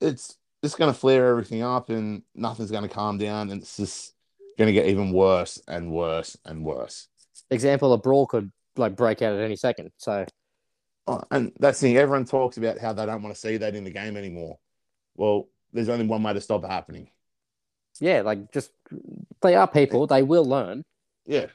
[0.02, 3.50] It's just going to flare everything up and nothing's going to calm down.
[3.50, 4.14] And it's just
[4.58, 7.08] going to get even worse and worse and worse.
[7.50, 9.92] Example, a brawl could like break out at any second.
[9.98, 10.26] So
[11.08, 11.98] Oh, and that's the thing.
[11.98, 14.60] Everyone talks about how they don't want to see that in the game anymore.
[15.16, 17.10] Well, there's only one way to stop it happening.
[18.00, 18.72] yeah, like just
[19.42, 20.08] they are people.
[20.08, 20.84] They will learn.
[21.26, 21.48] Yeah.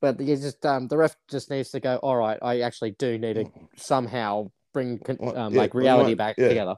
[0.00, 1.96] But you just um, the ref just needs to go.
[1.96, 3.46] All right, I actually do need to
[3.76, 6.48] somehow bring um, yeah, like reality like- back yeah.
[6.48, 6.76] together.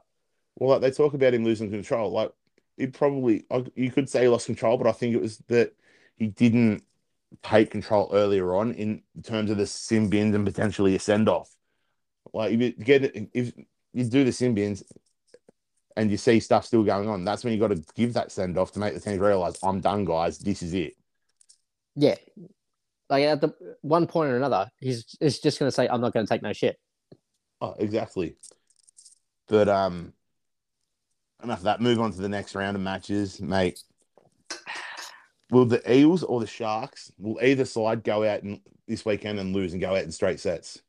[0.55, 2.11] Well, like they talk about him losing control.
[2.11, 2.31] Like
[2.77, 3.45] he probably,
[3.75, 5.73] you could say he lost control, but I think it was that
[6.15, 6.83] he didn't
[7.41, 11.49] take control earlier on in terms of the sin bins and potentially a send off.
[12.33, 13.53] Like if you get if
[13.93, 14.83] you do the sin bins
[15.95, 18.57] and you see stuff still going on, that's when you got to give that send
[18.57, 20.37] off to make the teams realize I'm done, guys.
[20.37, 20.95] This is it.
[21.95, 22.15] Yeah,
[23.09, 26.13] like at the one point or another, he's is just going to say, "I'm not
[26.13, 26.77] going to take no shit."
[27.61, 28.35] Oh, exactly.
[29.47, 30.13] But um,
[31.43, 31.81] enough of that.
[31.81, 33.79] Move on to the next round of matches, mate.
[35.51, 37.11] Will the Eels or the Sharks?
[37.17, 40.39] Will either side go out and this weekend and lose and go out in straight
[40.39, 40.81] sets?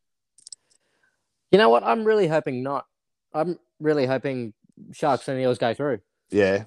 [1.50, 1.84] You know what?
[1.84, 2.86] I'm really hoping not.
[3.32, 4.54] I'm really hoping
[4.92, 6.00] Sharks and Eels go through.
[6.30, 6.64] Yeah.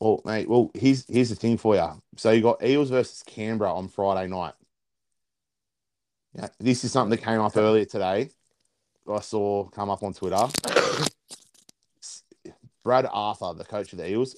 [0.00, 0.48] Well, mate.
[0.48, 1.88] Well, here's here's the thing for you.
[2.16, 4.54] So you got Eels versus Canberra on Friday night.
[6.34, 8.30] Yeah, this is something that came up earlier today.
[9.08, 10.36] I saw come up on Twitter.
[12.82, 14.36] Brad Arthur, the coach of the Eels,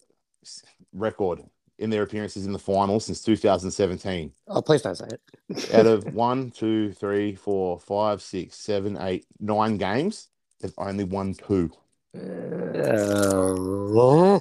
[0.92, 1.42] record
[1.78, 4.32] in their appearances in the final since 2017.
[4.48, 5.74] Oh, please don't say it.
[5.74, 10.28] Out of one, two, three, four, five, six, seven, eight, nine games,
[10.60, 11.70] they've only won two.
[12.14, 14.40] Uh,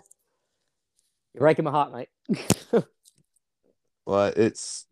[1.33, 2.09] you're breaking my heart, mate.
[4.05, 4.85] Like it's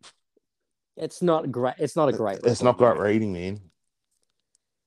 [0.95, 1.75] It's not great.
[1.79, 2.39] It's not a great.
[2.43, 3.59] It's not great reading, man.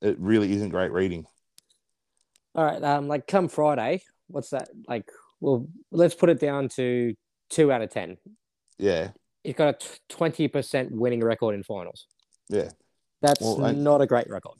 [0.00, 1.26] It really isn't great reading.
[2.54, 2.82] All right.
[2.82, 4.68] Um, like come Friday, what's that?
[4.88, 7.14] Like, well, let's put it down to
[7.50, 8.16] two out of ten.
[8.78, 9.10] Yeah,
[9.44, 12.06] He's got a twenty percent winning record in finals.
[12.48, 12.70] yeah,
[13.20, 14.58] That's Well, not a great record.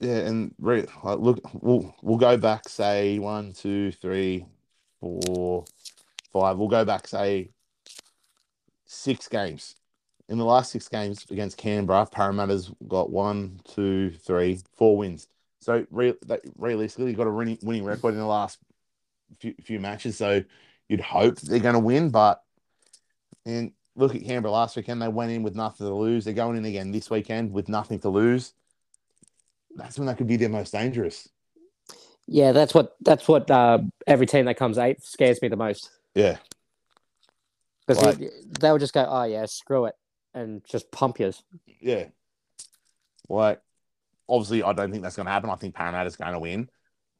[0.00, 0.18] yeah.
[0.18, 2.68] And re- like, look, we'll we'll go back.
[2.68, 4.46] Say one, two, three,
[5.00, 5.64] four,
[6.32, 6.58] five.
[6.58, 7.08] We'll go back.
[7.08, 7.50] Say
[8.84, 9.76] six games.
[10.28, 15.26] In the last six games against Canberra, Parramatta's got one, two, three, four wins.
[15.60, 16.14] So re-
[16.56, 18.58] realistically, got a winning, winning record in the last
[19.40, 20.16] few, few matches.
[20.16, 20.42] So
[20.88, 22.10] you'd hope they're going to win.
[22.10, 22.42] But
[23.44, 26.24] and look at Canberra last weekend; they went in with nothing to lose.
[26.24, 28.54] They're going in again this weekend with nothing to lose.
[29.76, 31.28] That's when they could be their most dangerous.
[32.32, 35.90] Yeah, that's what that's what uh, every team that comes eighth scares me the most
[36.14, 36.38] Yeah,
[37.86, 39.96] because Like- they'll just go, oh yeah, screw it,
[40.32, 41.42] and just pump yours.
[41.66, 42.06] yeah.
[43.28, 43.60] Like,
[44.28, 45.50] obviously, I don't think that's going to happen.
[45.50, 46.70] I think Parramatta's going to win.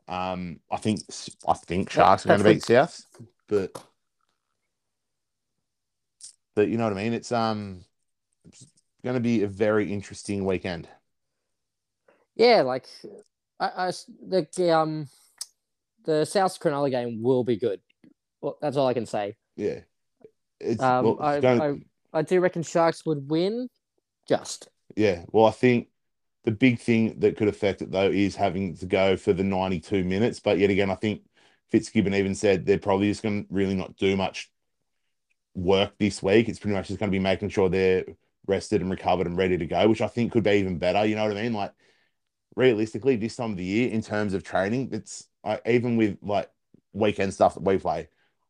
[0.06, 1.00] Um, I think
[1.46, 3.04] I think Sharks are going to beat South,
[3.48, 3.72] but
[6.54, 7.14] but you know what I mean.
[7.14, 7.84] It's um,
[9.02, 10.88] going to be a very interesting weekend.
[12.36, 12.86] Yeah, like
[13.60, 13.92] I, I
[14.26, 15.06] the um
[16.04, 17.80] the South Cronulla game will be good.
[18.40, 19.36] Well, that's all I can say.
[19.56, 19.80] Yeah,
[20.58, 21.80] it's, Um, well, I, I
[22.12, 23.68] I do reckon Sharks would win.
[24.28, 25.88] Just Yeah, well, I think
[26.44, 30.04] the big thing that could affect it though is having to go for the 92
[30.04, 30.40] minutes.
[30.40, 31.22] But yet again, I think
[31.70, 34.50] Fitzgibbon even said they're probably just going to really not do much
[35.54, 36.48] work this week.
[36.48, 38.04] It's pretty much just going to be making sure they're
[38.46, 41.04] rested and recovered and ready to go, which I think could be even better.
[41.04, 41.52] You know what I mean?
[41.52, 41.72] Like
[42.56, 46.50] realistically, this time of the year, in terms of training, it's like even with like
[46.92, 48.08] weekend stuff that we play.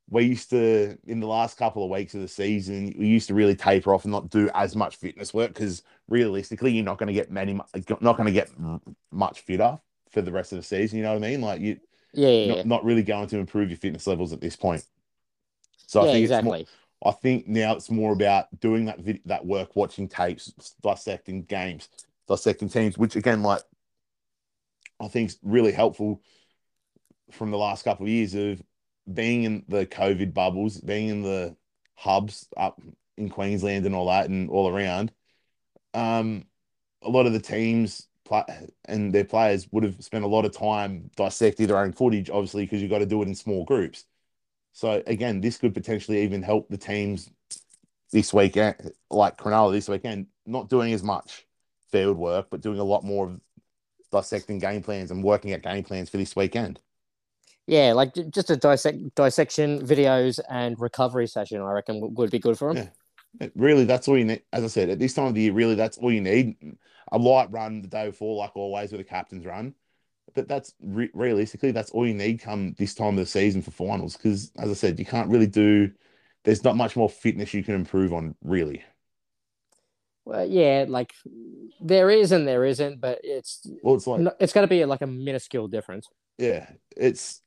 [0.08, 3.34] We used to, in the last couple of weeks of the season, we used to
[3.34, 7.06] really taper off and not do as much fitness work because realistically, you're not going
[7.06, 7.52] to get many,
[8.00, 8.50] not going to get
[9.12, 9.78] much fitter
[10.10, 10.98] for the rest of the season.
[10.98, 11.40] You know what I mean?
[11.40, 11.78] Like you,
[12.12, 12.54] yeah, yeah, yeah.
[12.56, 14.84] not, not really going to improve your fitness levels at this point.
[15.86, 16.62] So I think exactly.
[16.62, 16.70] it's
[17.02, 21.42] more, I think now it's more about doing that vid- that work, watching tapes, dissecting
[21.42, 21.88] games,
[22.28, 23.62] dissecting teams, which again, like
[25.00, 26.22] I think really helpful
[27.30, 28.62] from the last couple of years of
[29.12, 31.56] being in the COVID bubbles, being in the
[31.94, 32.80] hubs up
[33.16, 35.12] in Queensland and all that, and all around.
[35.94, 36.44] Um,
[37.02, 38.06] a lot of the teams
[38.84, 42.64] and their players would have spent a lot of time dissecting their own footage, obviously,
[42.64, 44.04] because you've got to do it in small groups.
[44.72, 47.28] So again, this could potentially even help the teams
[48.12, 51.46] this weekend, like Cronulla this weekend, not doing as much
[51.90, 53.40] field work, but doing a lot more of
[54.10, 56.80] dissecting game plans and working out game plans for this weekend.
[57.66, 61.60] Yeah, like just a dissect dissection videos and recovery session.
[61.60, 62.88] I reckon would be good for them.
[63.38, 63.48] Yeah.
[63.54, 64.42] Really, that's all you need.
[64.52, 66.56] As I said, at this time of the year, really, that's all you need.
[67.12, 69.74] A light run the day before, like always, with a captain's run.
[70.34, 73.70] But that's re- realistically, that's all you need come this time of the season for
[73.70, 74.16] finals.
[74.16, 75.92] Because, as I said, you can't really do.
[76.42, 78.82] There's not much more fitness you can improve on, really.
[80.24, 81.12] Well, yeah, like
[81.80, 85.02] there is and there isn't, but it's Well, it's like, it's got to be like
[85.02, 86.08] a minuscule difference.
[86.38, 87.42] yeah, it's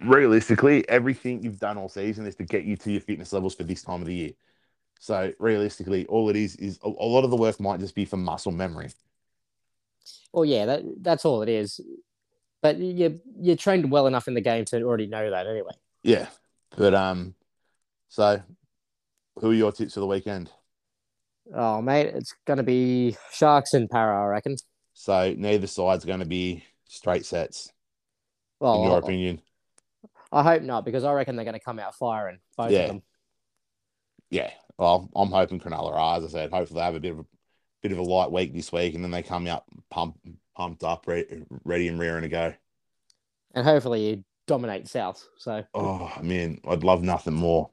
[0.00, 3.64] realistically everything you've done all season is to get you to your fitness levels for
[3.64, 4.30] this time of the year.
[4.98, 8.04] So realistically, all it is is a, a lot of the work might just be
[8.04, 8.90] for muscle memory.
[10.32, 11.80] Well, yeah, that that's all it is.
[12.62, 15.72] But you you trained well enough in the game to already know that anyway.
[16.02, 16.26] Yeah,
[16.76, 17.34] but um,
[18.08, 18.42] so
[19.38, 20.50] who are your tips for the weekend?
[21.54, 24.56] Oh, mate, it's gonna be Sharks and Parra, I reckon.
[24.94, 27.70] So neither side's going to be straight sets,
[28.60, 29.42] Well, in your I- opinion.
[30.32, 32.80] I hope not because I reckon they're gonna come out firing both Yeah.
[32.80, 33.02] of them.
[34.30, 34.50] Yeah.
[34.78, 36.50] Well, I'm hoping Cronulla are, as I said.
[36.50, 37.26] Hopefully, they have a bit of a
[37.82, 40.18] bit of a light week this week, and then they come out pump,
[40.56, 42.52] pumped up, ready, ready and rearing to go.
[43.54, 45.26] And hopefully you dominate South.
[45.38, 47.70] So Oh man, I'd love nothing more.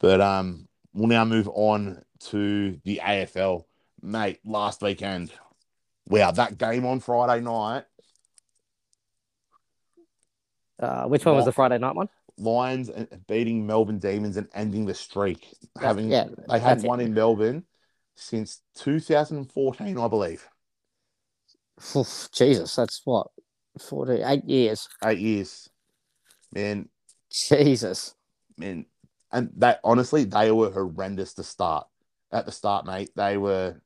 [0.00, 3.64] But um, we'll now move on to the AFL,
[4.02, 4.40] mate.
[4.44, 5.32] Last weekend,
[6.06, 7.84] wow, that game on Friday night,
[10.80, 12.08] uh, which one was the Friday night one?
[12.38, 12.90] Lions
[13.26, 15.46] beating Melbourne Demons and ending the streak.
[15.80, 16.88] Having yeah, they had that's it.
[16.88, 17.64] one in Melbourne
[18.14, 20.48] since 2014, I believe,
[21.96, 23.28] Oof, Jesus, that's what
[23.78, 24.88] forty eight years.
[25.04, 25.68] eight years.
[26.52, 26.88] Man,
[27.30, 28.14] Jesus.
[28.58, 28.86] man,
[29.32, 31.86] and that honestly, they were horrendous to start.
[32.32, 33.80] At the start, mate, they were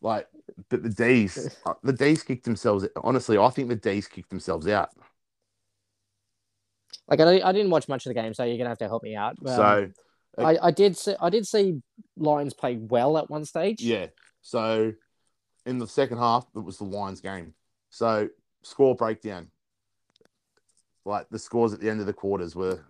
[0.00, 0.26] like
[0.68, 1.56] the, the D's.
[1.66, 2.86] uh, The D's kicked themselves.
[2.96, 4.90] Honestly, I think the D's kicked themselves out.
[7.08, 9.02] Like I, I didn't watch much of the game, so you're gonna have to help
[9.02, 9.36] me out.
[9.46, 9.90] Um, so
[10.38, 11.80] I, I did see I did see
[12.16, 13.82] Lions play well at one stage.
[13.82, 14.06] yeah,
[14.40, 14.92] so
[15.66, 17.54] in the second half, it was the Lions game.
[17.90, 18.28] So
[18.62, 19.48] score breakdown.
[21.04, 22.80] Like the scores at the end of the quarters were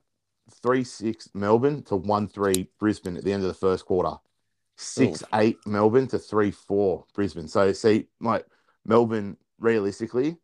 [0.62, 4.16] three six Melbourne to one three Brisbane at the end of the first quarter.
[4.76, 7.48] Six eight Melbourne to three four Brisbane.
[7.48, 8.46] So see, like
[8.84, 10.36] Melbourne realistically,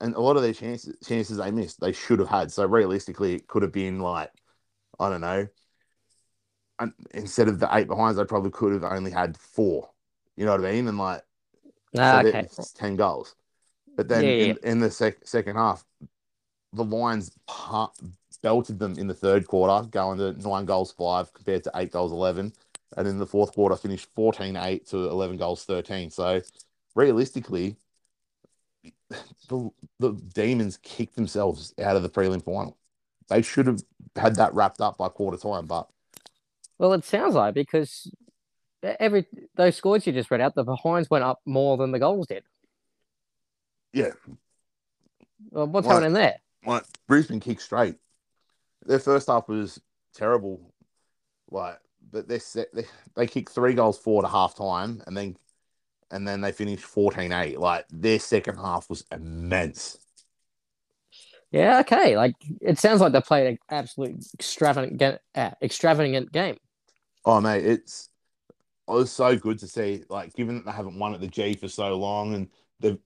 [0.00, 2.52] and a lot of their chances chances they missed, they should have had.
[2.52, 4.30] So realistically, it could have been like,
[4.98, 5.48] I don't know.
[6.78, 9.90] And instead of the eight behinds, they probably could have only had four.
[10.36, 10.88] You know what I mean?
[10.88, 11.22] And like
[11.96, 12.48] Ah, so okay.
[12.76, 13.34] 10 goals.
[13.96, 15.84] But then Yeah, in, in the sec- second half,
[16.74, 17.92] the Lions pa-
[18.46, 22.12] belted them in the third quarter, going to nine goals, five compared to eight goals,
[22.12, 22.52] 11.
[22.96, 26.10] And in the fourth quarter, finished 14 8 to 11 goals, 13.
[26.10, 26.40] So
[26.94, 27.74] realistically,
[29.48, 29.68] the,
[29.98, 32.76] the Demons kicked themselves out of the prelim final.
[33.28, 33.82] They should have
[34.14, 35.88] had that wrapped up by quarter time, but
[36.78, 38.08] Well, it sounds like because
[38.84, 39.26] every
[39.56, 42.44] those scores you just read out, the behinds went up more than the goals did.
[43.92, 44.10] yeah,
[45.50, 45.94] Well, what's Right.
[45.96, 46.36] happening there?
[46.64, 47.96] like Brisbane kicked straight.
[48.86, 49.80] Their first half was
[50.14, 50.72] terrible,
[51.50, 51.78] like,
[52.10, 52.84] but they set they,
[53.14, 55.36] they kicked three goals forward at half time, and then
[56.10, 57.58] and then they finished 14-8.
[57.58, 59.98] Like their second half was immense.
[61.50, 62.16] Yeah, okay.
[62.16, 66.56] Like it sounds like they played an absolute extravagant, ga- uh, extravagant game.
[67.24, 68.08] Oh mate, it's
[68.88, 70.04] it was so good to see.
[70.08, 72.48] Like, given that they haven't won at the G for so long, and
[72.80, 72.98] they've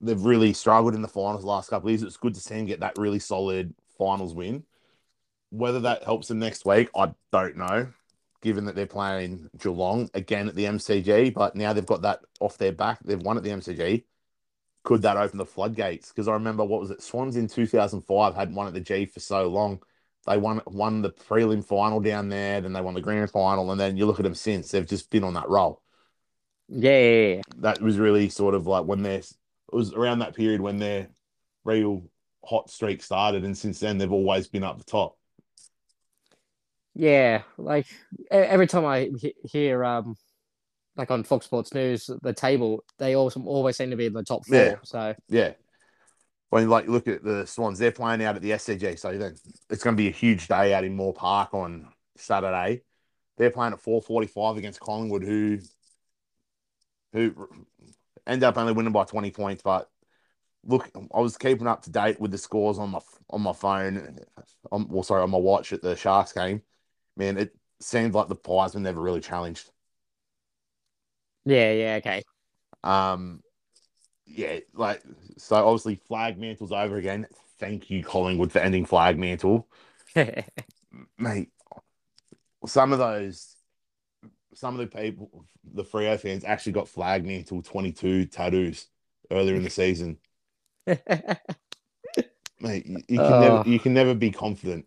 [0.00, 2.54] they've really struggled in the finals the last couple of years, it's good to see
[2.54, 4.64] them get that really solid finals win.
[5.54, 7.86] Whether that helps them next week, I don't know.
[8.42, 12.58] Given that they're playing Geelong again at the MCG, but now they've got that off
[12.58, 14.04] their back, they've won at the MCG.
[14.82, 16.08] Could that open the floodgates?
[16.08, 17.02] Because I remember what was it?
[17.02, 19.80] Swans in two thousand five hadn't won at the G for so long.
[20.26, 23.80] They won won the prelim final down there, then they won the grand final, and
[23.80, 25.82] then you look at them since they've just been on that roll.
[26.68, 27.42] Yeah.
[27.58, 31.08] That was really sort of like when they're it was around that period when their
[31.64, 32.10] real
[32.44, 35.16] hot streak started, and since then they've always been up the top.
[36.94, 37.86] Yeah, like
[38.30, 39.10] every time I
[39.44, 40.14] hear um
[40.96, 44.22] like on Fox Sports News the table, they also always seem to be in the
[44.22, 44.56] top four.
[44.56, 44.74] Yeah.
[44.84, 45.52] So Yeah.
[46.50, 49.34] When you like look at the Swans, they're playing out at the SCG, so then
[49.70, 52.82] it's going to be a huge day out in Moore Park on Saturday.
[53.36, 55.58] They're playing at four forty five against Collingwood, who
[57.12, 57.48] who
[58.24, 59.64] end up only winning by twenty points.
[59.64, 59.90] But
[60.64, 64.20] look, I was keeping up to date with the scores on my on my phone,
[64.70, 66.62] on well, sorry, on my watch at the Sharks game.
[67.16, 69.70] Man, it seems like the Pies were never really challenged.
[71.44, 72.22] yeah, yeah, okay.
[72.82, 73.42] Um,
[74.26, 75.02] yeah, like
[75.38, 75.56] so.
[75.56, 77.26] Obviously, flag mantle's over again.
[77.58, 79.68] Thank you, Collingwood, for ending flag mantle,
[81.18, 81.50] mate.
[82.66, 83.56] Some of those,
[84.54, 88.88] some of the people, the Freo fans, actually got flag mantle twenty two tattoos
[89.30, 90.18] earlier in the season.
[92.60, 93.38] Mate, you, you can Oh.
[93.38, 94.86] never, you can never be confident.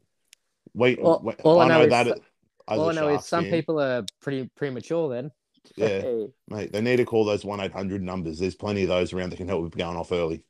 [0.77, 2.07] Wait, All- wait all I I know know is- that.
[2.07, 5.31] as All a I know is some fan, people are pretty premature then.
[5.75, 6.03] yeah,
[6.49, 6.71] mate.
[6.71, 8.39] They need to call those one eight hundred numbers.
[8.39, 10.43] There's plenty of those around that can help with going off early.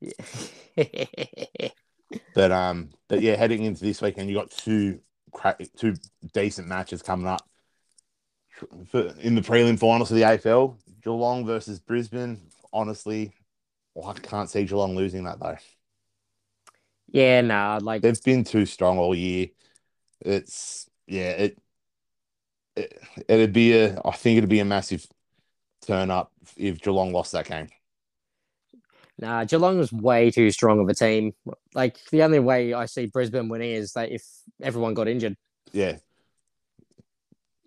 [2.34, 4.98] But um, but yeah, heading into this weekend, you got two
[5.32, 5.94] cra- two
[6.32, 7.48] decent matches coming up
[8.88, 10.76] for, in the prelim finals of the AFL.
[11.04, 12.40] Geelong versus Brisbane.
[12.72, 13.32] Honestly,
[13.94, 15.56] well, I can't see Geelong losing that though.
[17.12, 19.48] Yeah, nah, like They've been too strong all year.
[20.20, 21.58] It's yeah, it,
[22.76, 24.00] it it'd be a.
[24.04, 25.06] I think it'd be a massive
[25.86, 27.68] turn up if Geelong lost that game.
[29.18, 31.34] Nah, Geelong was way too strong of a team.
[31.74, 34.22] Like the only way I see Brisbane winning is that if
[34.62, 35.36] everyone got injured,
[35.72, 35.96] Yeah,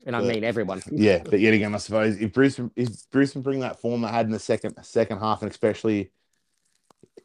[0.05, 0.81] and I mean everyone.
[0.91, 4.25] Yeah, but yet again, I suppose if Brisbane if Brisbane bring that form they had
[4.25, 6.11] in the second second half, and especially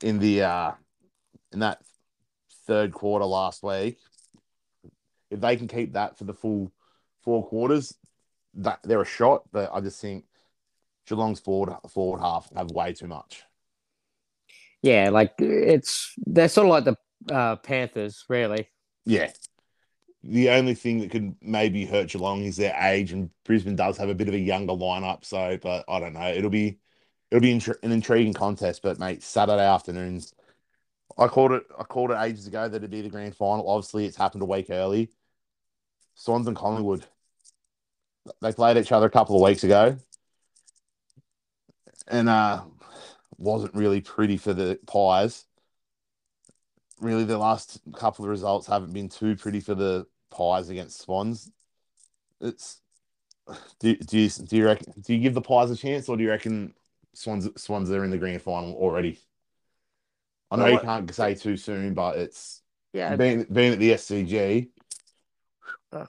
[0.02, 0.72] in the uh
[1.52, 1.80] in that
[2.68, 3.98] third quarter last week,
[5.30, 6.70] if they can keep that for the full
[7.24, 7.94] four quarters,
[8.54, 9.42] that they're a shot.
[9.50, 10.26] But I just think
[11.08, 13.42] Geelong's forward forward half have way too much.
[14.82, 18.68] Yeah, like it's they're sort of like the uh, Panthers, really.
[19.04, 19.32] Yeah.
[20.22, 24.08] The only thing that could maybe hurt Geelong is their age, and Brisbane does have
[24.08, 25.24] a bit of a younger lineup.
[25.24, 26.28] So, but I don't know.
[26.28, 26.78] It'll be
[27.30, 28.82] it'll be an intriguing contest.
[28.82, 30.34] But mate, Saturday afternoons,
[31.18, 31.64] I called it.
[31.78, 33.68] I called it ages ago that it'd be the grand final.
[33.68, 35.10] Obviously, it's happened a week early.
[36.14, 37.04] Swans and Collingwood.
[38.40, 39.96] They played each other a couple of weeks ago,
[42.06, 42.62] and uh,
[43.38, 45.46] wasn't really pretty for the Pies
[47.00, 51.50] really the last couple of results haven't been too pretty for the Pies against Swans.
[52.40, 52.80] It's
[53.80, 56.22] do, do you do you reckon do you give the Pies a chance or do
[56.22, 56.74] you reckon
[57.14, 59.18] Swans Swans are in the grand final already?
[60.50, 63.92] I know Well, you can't say too soon, but it's Yeah, being being at the
[63.92, 64.70] SCG.
[65.92, 66.06] uh,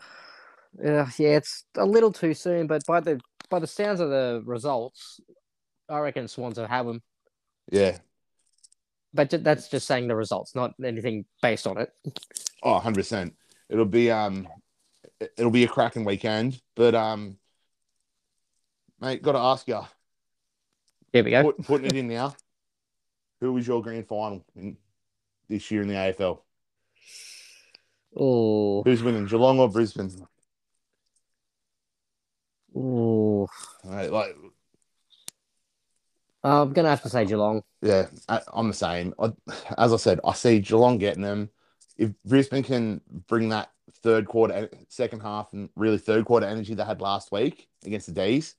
[0.82, 3.20] yeah, it's a little too soon, but by the
[3.50, 5.20] by the sounds of the results,
[5.90, 7.02] I reckon Swans will have them.
[7.72, 7.98] Yeah,
[9.14, 11.92] But that's just saying the results, not anything based on it.
[12.64, 13.36] oh, 100 percent.
[13.70, 14.48] It'll be um,
[15.20, 16.62] it- it'll be a cracking weekend.
[16.76, 17.38] But um,
[19.02, 19.82] mate, got to ask you,
[21.12, 21.44] Here we go.
[21.44, 22.36] Put, putting it in now.
[23.42, 24.78] Who was your grand final in,
[25.48, 26.40] this year in the AFL?
[28.16, 30.12] Oh, Who's winning, Geelong or Brisbane?
[32.76, 33.48] oh.
[33.86, 34.36] Right, like,
[36.44, 37.64] I'm gonna have to say Geelong.
[37.82, 39.14] yeah, I, I'm the same.
[39.20, 39.32] I,
[39.78, 41.50] as I said, I see Geelong getting them.
[41.98, 43.72] If Brisbane can bring that
[44.02, 48.14] third quarter, second half, and really third quarter energy they had last week against the
[48.14, 48.56] D's,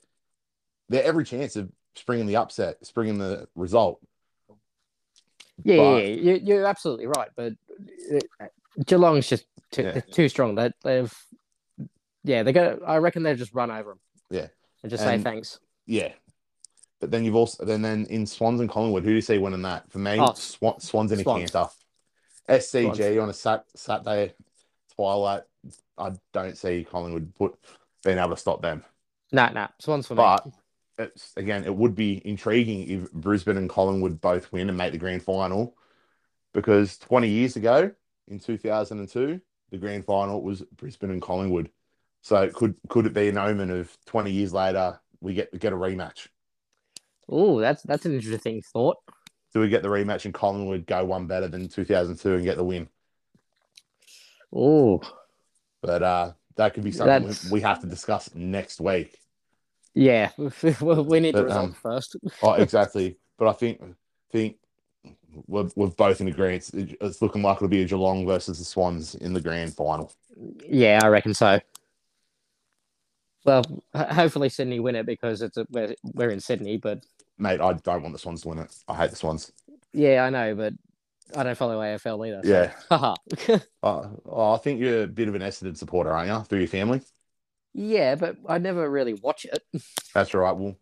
[0.89, 4.01] they're every chance of springing the upset, springing the result.
[5.65, 7.29] Yeah, But- yeah, you, you're absolutely right.
[7.37, 7.53] But
[8.15, 8.47] uh,
[8.87, 10.01] Geelong's just too, Yeah.
[10.01, 10.55] too strong.
[10.55, 11.15] They, they've,
[12.25, 12.79] yeah, they're gonna.
[12.87, 14.01] I reckon they'll just run over them.
[14.31, 14.47] Yeah.
[14.83, 15.59] and just And- say thanks.
[15.87, 16.13] Yeah.
[17.01, 19.63] But then you've also then then in Swans and Collingwood, who do you see winning
[19.63, 19.91] that?
[19.91, 21.51] For me, Oh, Swan, Swans and a Swans.
[21.51, 21.71] canter.
[22.49, 24.35] SCG on a sat, Saturday
[24.95, 25.43] twilight.
[25.97, 27.55] I don't see Collingwood put
[28.05, 28.85] being able to stop them.
[29.33, 30.53] No, Nah, nah, Swans for But me.
[31.01, 34.99] It's again, it would be intriguing if Brisbane and Collingwood both win and make the
[34.99, 35.77] grand final,
[36.53, 37.91] because 20 years ago
[38.29, 39.41] in 2002,
[39.71, 41.71] the grand final was Brisbane and Collingwood.
[42.23, 45.77] So could could it be an omen of 20 years later we get get a
[45.77, 46.29] rematch?
[47.29, 48.97] Oh, that's that's an interesting thought.
[49.55, 52.65] Do we get the rematch and Collingwood go one better than 2002 and get the
[52.65, 52.89] win?
[54.53, 55.01] Oh,
[55.81, 59.17] But uh, that could be something That's- we have to discuss next week.
[59.95, 60.31] Yeah.
[60.37, 62.17] we need the But, result um, first.
[62.43, 63.17] Oh, exactly.
[63.39, 63.83] but I think
[64.31, 64.57] think
[65.47, 66.71] we're, we're both in agreement.
[66.75, 70.13] It's, it's looking like it'll be a Geelong versus the Swans in the grand final.
[70.69, 71.61] Yeah, I reckon so.
[73.45, 73.65] Well,
[73.95, 76.77] hopefully Sydney win it because it's a, we're, we're in Sydney.
[76.77, 77.05] But
[77.39, 78.75] Mate, I don't want the Swans to win it.
[78.87, 79.51] I hate the Swans.
[79.93, 80.75] yeah, I know, but
[81.35, 82.43] I don't follow AFL either.
[82.91, 83.15] so-
[83.49, 83.59] Yeah.
[83.83, 86.45] Uh, oh, I think you're a bit of an Essendon supporter, aren't you?
[86.45, 87.01] Through your family.
[87.73, 89.63] Yeah, but I never really watch it.
[90.15, 90.57] That's all right.
[90.57, 90.77] We'll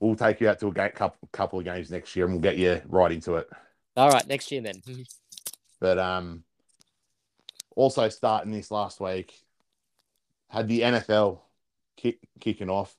[0.00, 2.42] we'll take you out to a ga- couple couple of games next year, and we'll
[2.42, 3.48] get you right into it.
[3.96, 4.82] All right, next year then.
[5.80, 6.44] But um,
[7.74, 9.32] also starting this last week,
[10.50, 11.40] had the NFL
[11.96, 12.94] kick, kicking off.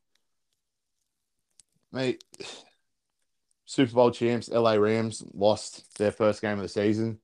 [1.92, 2.24] Mate,
[3.66, 7.20] Super Bowl champs, LA Rams lost their first game of the season.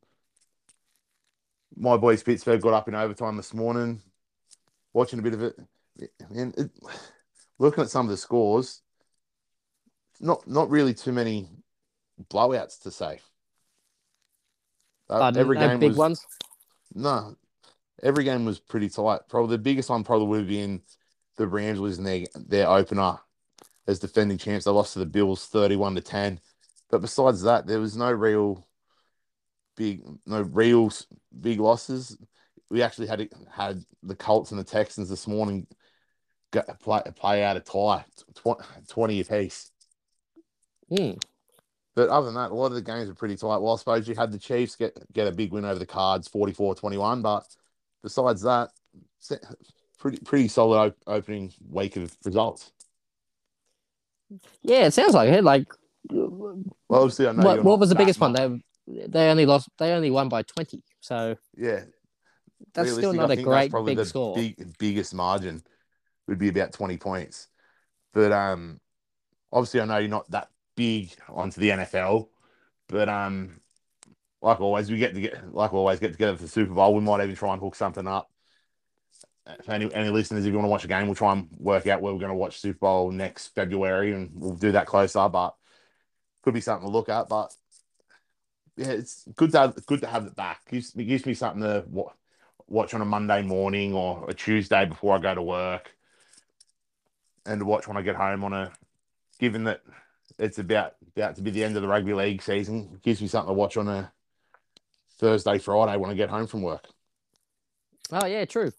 [1.75, 4.01] My boys Pittsburgh got up in overtime this morning,
[4.97, 5.55] watching a bit of it.
[6.31, 6.71] And it,
[7.59, 8.81] looking at some of the scores,
[10.19, 11.47] not not really too many
[12.29, 13.19] blowouts to say.
[15.09, 16.25] Uh, every no game big was, ones.
[16.93, 17.35] no,
[18.03, 19.21] every game was pretty tight.
[19.29, 20.81] Probably the biggest one probably would have been
[21.37, 23.19] the Rams losing their their opener
[23.87, 24.65] as defending champs.
[24.65, 26.39] They lost to the Bills thirty-one to ten.
[26.89, 28.67] But besides that, there was no real
[29.75, 30.91] big, no real
[31.39, 32.17] big losses.
[32.69, 35.67] We actually had had the Colts and the Texans this morning
[36.81, 38.05] play play out a tie,
[38.35, 39.71] tw- twenty apiece.
[40.89, 41.13] Hmm.
[41.95, 43.57] But other than that, a lot of the games are pretty tight.
[43.57, 46.29] Well, I suppose you had the Chiefs get, get a big win over the Cards,
[46.29, 47.23] 44-21.
[47.23, 47.43] But
[48.03, 48.69] besides that,
[49.97, 52.71] pretty pretty solid op- opening week of results.
[54.61, 55.43] Yeah, it sounds like it.
[55.43, 55.67] Like,
[56.09, 58.33] Well, obviously, I know what, what was the biggest one?
[58.33, 58.61] They
[59.07, 59.69] they only lost.
[59.79, 60.83] They only won by twenty.
[60.99, 61.85] So Yeah,
[62.73, 64.35] that's still not I a great probably big the score.
[64.35, 65.63] Big, biggest margin
[66.27, 67.47] would be about 20 points.
[68.13, 68.79] But um,
[69.51, 72.29] obviously, I know you're not that big onto the NFL.
[72.87, 73.59] But um,
[74.41, 76.95] like always, we get to get like always get together for the Super Bowl.
[76.95, 78.31] We might even try and hook something up.
[79.59, 81.87] If any any listeners, if you want to watch a game, we'll try and work
[81.87, 85.27] out where we're going to watch Super Bowl next February, and we'll do that closer.
[85.29, 85.55] But
[86.43, 87.27] could be something to look at.
[87.27, 87.53] But
[88.77, 90.61] yeah, it's good to have good to have it back.
[90.69, 92.13] Gives, it gives me something to wa-
[92.67, 95.91] watch on a Monday morning or a Tuesday before I go to work,
[97.45, 98.71] and to watch when I get home on a.
[99.39, 99.81] Given that
[100.39, 103.27] it's about about to be the end of the rugby league season, it gives me
[103.27, 104.11] something to watch on a
[105.19, 106.87] Thursday, Friday when I get home from work.
[108.11, 108.71] Oh yeah, true.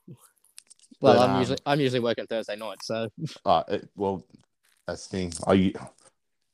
[1.00, 3.08] Well, But, I'm um, usually I'm usually working Thursday night, so
[3.44, 4.24] Uh, it, well,
[4.86, 5.32] that's the thing.
[5.46, 5.72] I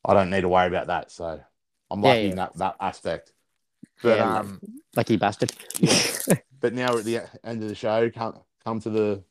[0.05, 1.41] I don't need to worry about that, so
[1.91, 3.32] I'm lucky Yeah, in that that aspect.
[4.03, 4.61] But Yeah, um,
[4.97, 5.53] lucky bastard.
[6.65, 8.09] but now we're at the end of the show.
[8.09, 9.23] Come come to the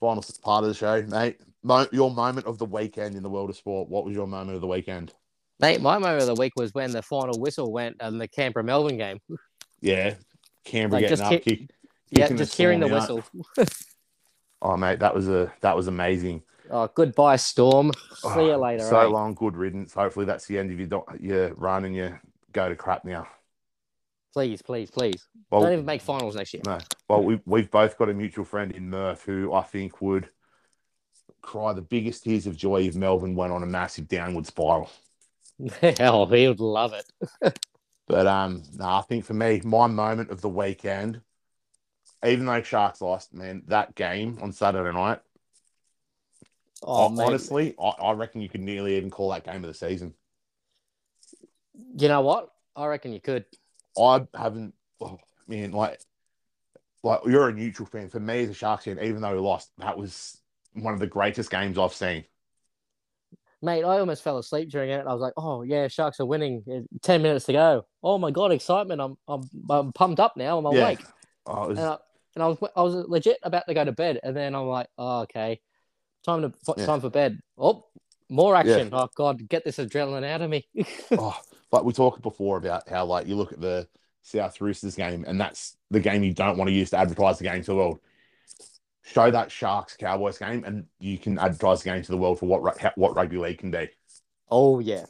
[0.00, 1.38] final part of the show, mate.
[1.62, 3.88] Mo- your moment of the weekend in the world of sport.
[3.88, 5.14] What was your moment of the weekend?
[5.60, 8.64] Mate, my moment of the week was when the final whistle went on the Canberra
[8.64, 9.20] Melbourne game.
[9.80, 10.14] Yeah,
[10.64, 11.70] Canberra Like, getting up, ki- kick,
[12.10, 13.22] Yeah, just hearing the whistle.
[14.60, 16.42] Oh, mate, that was a that was amazing.
[16.68, 17.92] Oh, goodbye, Storm.
[18.16, 18.82] See you Oh, later.
[18.82, 19.04] So eh?
[19.04, 19.94] long, good riddance.
[19.94, 22.18] Hopefully, that's the end of your do- your run and you
[22.50, 23.28] go to crap now.
[24.38, 25.26] Please, please, please.
[25.50, 26.62] Well, Don't even make finals next year.
[26.64, 26.78] No.
[27.08, 30.28] Well, we we've both got a mutual friend in Murph who I think would
[31.42, 34.90] cry the biggest tears of joy if Melbourne went on a massive downward spiral.
[35.80, 37.58] Hell, he would love it.
[38.06, 41.20] But um, no, I think for me, my moment of the weekend,
[42.24, 45.18] even though Sharks lost, man, that game on Saturday night,
[46.84, 49.74] Oh, I- honestly, I, I reckon you could nearly even call that game of the
[49.74, 50.14] season.
[51.96, 52.50] you know what?
[52.76, 53.44] I reckon you could.
[54.00, 56.00] I haven't, oh, man, like,
[57.02, 58.08] like you're a neutral fan.
[58.08, 60.40] For me as a Sharks fan, even though we lost, that was
[60.74, 62.24] one of the greatest games I've seen.
[63.60, 65.04] Mate, I almost fell asleep during it.
[65.06, 66.62] I was like, "Oh yeah, Sharks are winning.
[66.72, 67.86] Uh, Ten minutes to go.
[68.02, 69.00] Oh my god, excitement!
[69.00, 70.58] I'm I'm, I'm pumped up now.
[70.58, 70.82] I'm Yeah.
[70.82, 71.00] awake."
[71.46, 71.96] Oh, was- And I,
[72.36, 74.86] and I was I was legit about to go to bed, and then I'm like,
[74.96, 75.60] "Oh okay,
[76.24, 76.86] time to Yeah.
[76.86, 77.86] time for bed." Oh,
[78.28, 78.90] more action!
[78.92, 80.68] Oh god, get this adrenaline out of me.
[81.18, 81.36] oh,
[81.72, 83.88] like we talked before about how like you look at the
[84.22, 87.44] South Roosters game, and that's the game you don't want to use to advertise the
[87.44, 87.98] game to the world.
[89.04, 92.46] Show that Sharks Cowboys game, and you can advertise the game to the world for
[92.46, 93.88] what how- what rugby league can be.
[94.50, 95.06] oh yeah.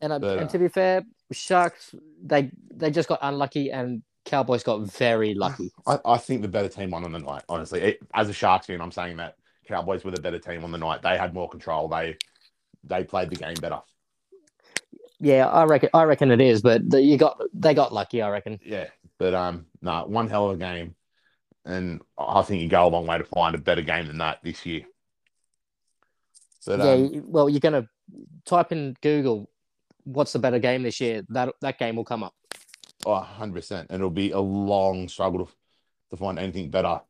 [0.00, 1.02] And, I, But, and uh, to be fair,
[1.32, 5.70] Sharks they they just got unlucky, and Cowboys got very lucky.
[5.86, 7.42] I, I think the better team won on the night.
[7.48, 9.36] Honestly, It- as a Sharks fan, I'm saying that
[9.66, 11.02] Cowboys were the better team on the night.
[11.02, 11.88] They had more control.
[11.88, 12.16] They
[12.84, 13.80] they played the game better.
[15.20, 18.20] Yeah, I reckon I reckon it is, but the, you got they got lucky.
[18.20, 18.58] I reckon.
[18.64, 18.88] Yeah,
[19.18, 20.94] but um, no, one hell of a game,
[21.64, 24.40] and I think you go a long way to find a better game than that
[24.42, 24.82] this year.
[26.66, 27.88] But yeah, um, well, you're gonna
[28.44, 29.50] type in Google,
[30.04, 32.34] "What's the better game this year?" That that game will come up.
[33.06, 33.80] Oh, 100%.
[33.80, 35.52] And it'll be a long struggle to,
[36.10, 37.02] to find anything better.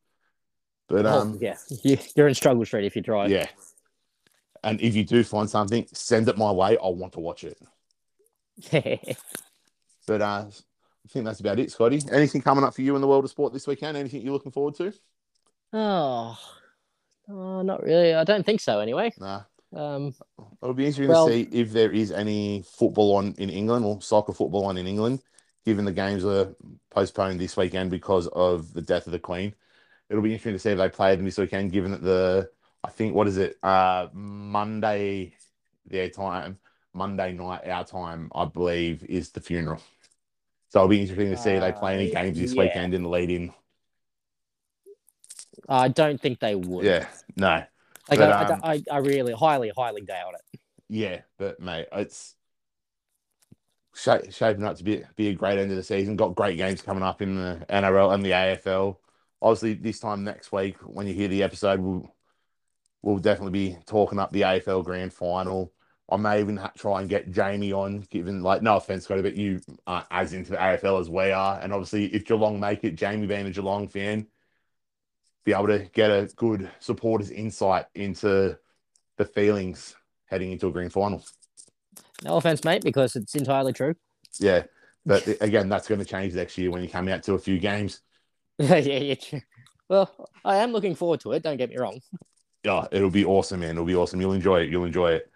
[0.89, 1.57] But Oh, um, yeah,
[2.17, 3.27] you're in struggle street if you try.
[3.27, 3.47] yeah.
[4.65, 6.77] And if you do find something, send it my way.
[6.79, 7.59] I want to watch it.
[8.73, 8.97] Yeah.
[10.07, 12.01] But uh, I think that's about it, Scotty.
[12.13, 13.97] Anything coming up for you in the world of sport this weekend?
[13.97, 14.93] Anything you're looking forward to?
[15.73, 16.39] oh,
[17.29, 18.15] oh, not really.
[18.15, 18.81] I don't think so.
[18.81, 19.43] Anyway, Nah.
[19.75, 20.15] um,
[20.63, 24.01] It'll be interesting Well- to see if there is any football on in England or
[24.03, 25.21] soccer football on in England,
[25.65, 26.55] given the games are
[26.91, 29.55] postponed this weekend because of the death of the Queen.
[30.11, 32.51] It'll be interesting to see if they play them this weekend, given that the
[32.85, 35.35] I think what is it uh Monday
[35.87, 36.59] their time,
[36.95, 39.83] Monday night our time, I believe, is the funeral.
[40.71, 42.63] So it'll be interesting to see if they play any Uh, games this yeah.
[42.63, 43.55] weekend in the lead in.
[45.69, 46.85] I don't think they would.
[46.85, 47.65] Yeah, no,
[48.09, 50.61] like but, I, I um, I, I really highly, highly doubt it.
[50.89, 52.35] Yeah, but mate, it's
[53.95, 56.17] sha- shaping up to be be a great end of the season.
[56.17, 58.99] Got great games coming up in the NRL and the AFL.
[59.41, 62.15] Obviously, this time next week, when you hear the episode, we'll
[63.03, 65.73] we'll definitely be talking up the AFL Grand Final.
[66.11, 69.37] I may even ha- try and get Jamie on, given like no offense, Scotty, but
[69.37, 72.95] you are as into the AFL as we are, and obviously, if Geelong make it,
[72.95, 74.27] Jamie being a Geelong fan,
[75.45, 78.59] be able to get a good supporter's insight into
[79.17, 79.95] the feelings
[80.27, 81.25] heading into a grand final.
[82.23, 83.95] No offense, mate, because it's entirely true.
[84.39, 84.65] Yeah,
[85.07, 87.59] but again, that's going to change next year when you come out to a few
[87.59, 88.01] games.
[88.59, 89.41] yeah, yeah, true.
[89.89, 90.11] Well,
[90.45, 91.43] I am looking forward to it.
[91.43, 92.01] Don't get me wrong.
[92.63, 93.71] Yeah, it'll be awesome, man.
[93.71, 94.21] It'll be awesome.
[94.21, 94.71] You'll enjoy it.
[94.71, 95.31] You'll enjoy it.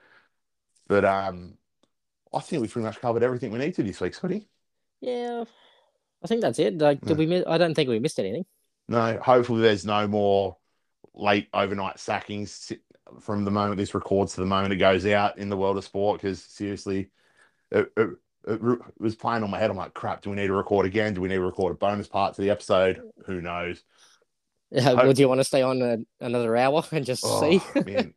[0.88, 1.54] But um,
[2.34, 4.48] I think we've pretty much covered everything we need to this week, Scotty.
[5.00, 5.44] Yeah,
[6.22, 6.78] I think that's it.
[6.78, 7.26] Like, did we?
[7.26, 8.44] Miss, I don't think we missed anything.
[8.88, 10.56] No, hopefully there's no more
[11.14, 12.72] late overnight sackings
[13.20, 15.84] from the moment this records to the moment it goes out in the world of
[15.84, 16.20] sport.
[16.20, 17.10] Because seriously,
[17.70, 18.08] it, it,
[18.46, 18.60] it
[18.98, 19.70] was playing on my head.
[19.70, 20.22] I'm like, crap.
[20.22, 21.14] Do we need to record again?
[21.14, 23.02] Do we need to record a bonus part to the episode?
[23.26, 23.82] Who knows?
[24.70, 27.62] Uh, Hope- would you want to stay on a, another hour and just see?
[27.74, 28.12] Oh, man.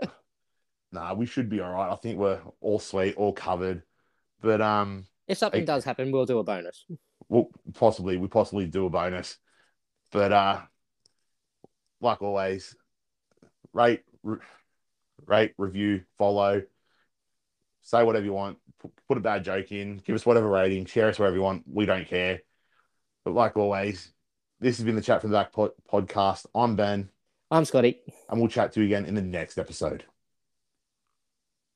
[0.91, 1.91] Nah, we should be all right.
[1.91, 3.83] I think we're all sweet, all covered.
[4.41, 5.65] But um, If something Hey.
[5.65, 6.85] does happen, we'll do a bonus.
[7.29, 9.37] we'll possibly we possibly do a bonus.
[10.11, 10.61] But uh,
[12.01, 12.75] like always,
[13.73, 14.39] rate, re-
[15.25, 16.63] rate, review, follow,
[17.81, 18.57] say whatever you want.
[19.07, 21.63] Put a bad joke in, give us whatever rating, share us wherever you want.
[21.71, 22.41] We don't care.
[23.23, 24.11] But like always,
[24.59, 26.47] this has been the Chat from the Back pod- podcast.
[26.55, 27.09] I'm Ben,
[27.51, 28.01] I'm Scotty.
[28.29, 30.03] and we'll chat to you again in the next episode.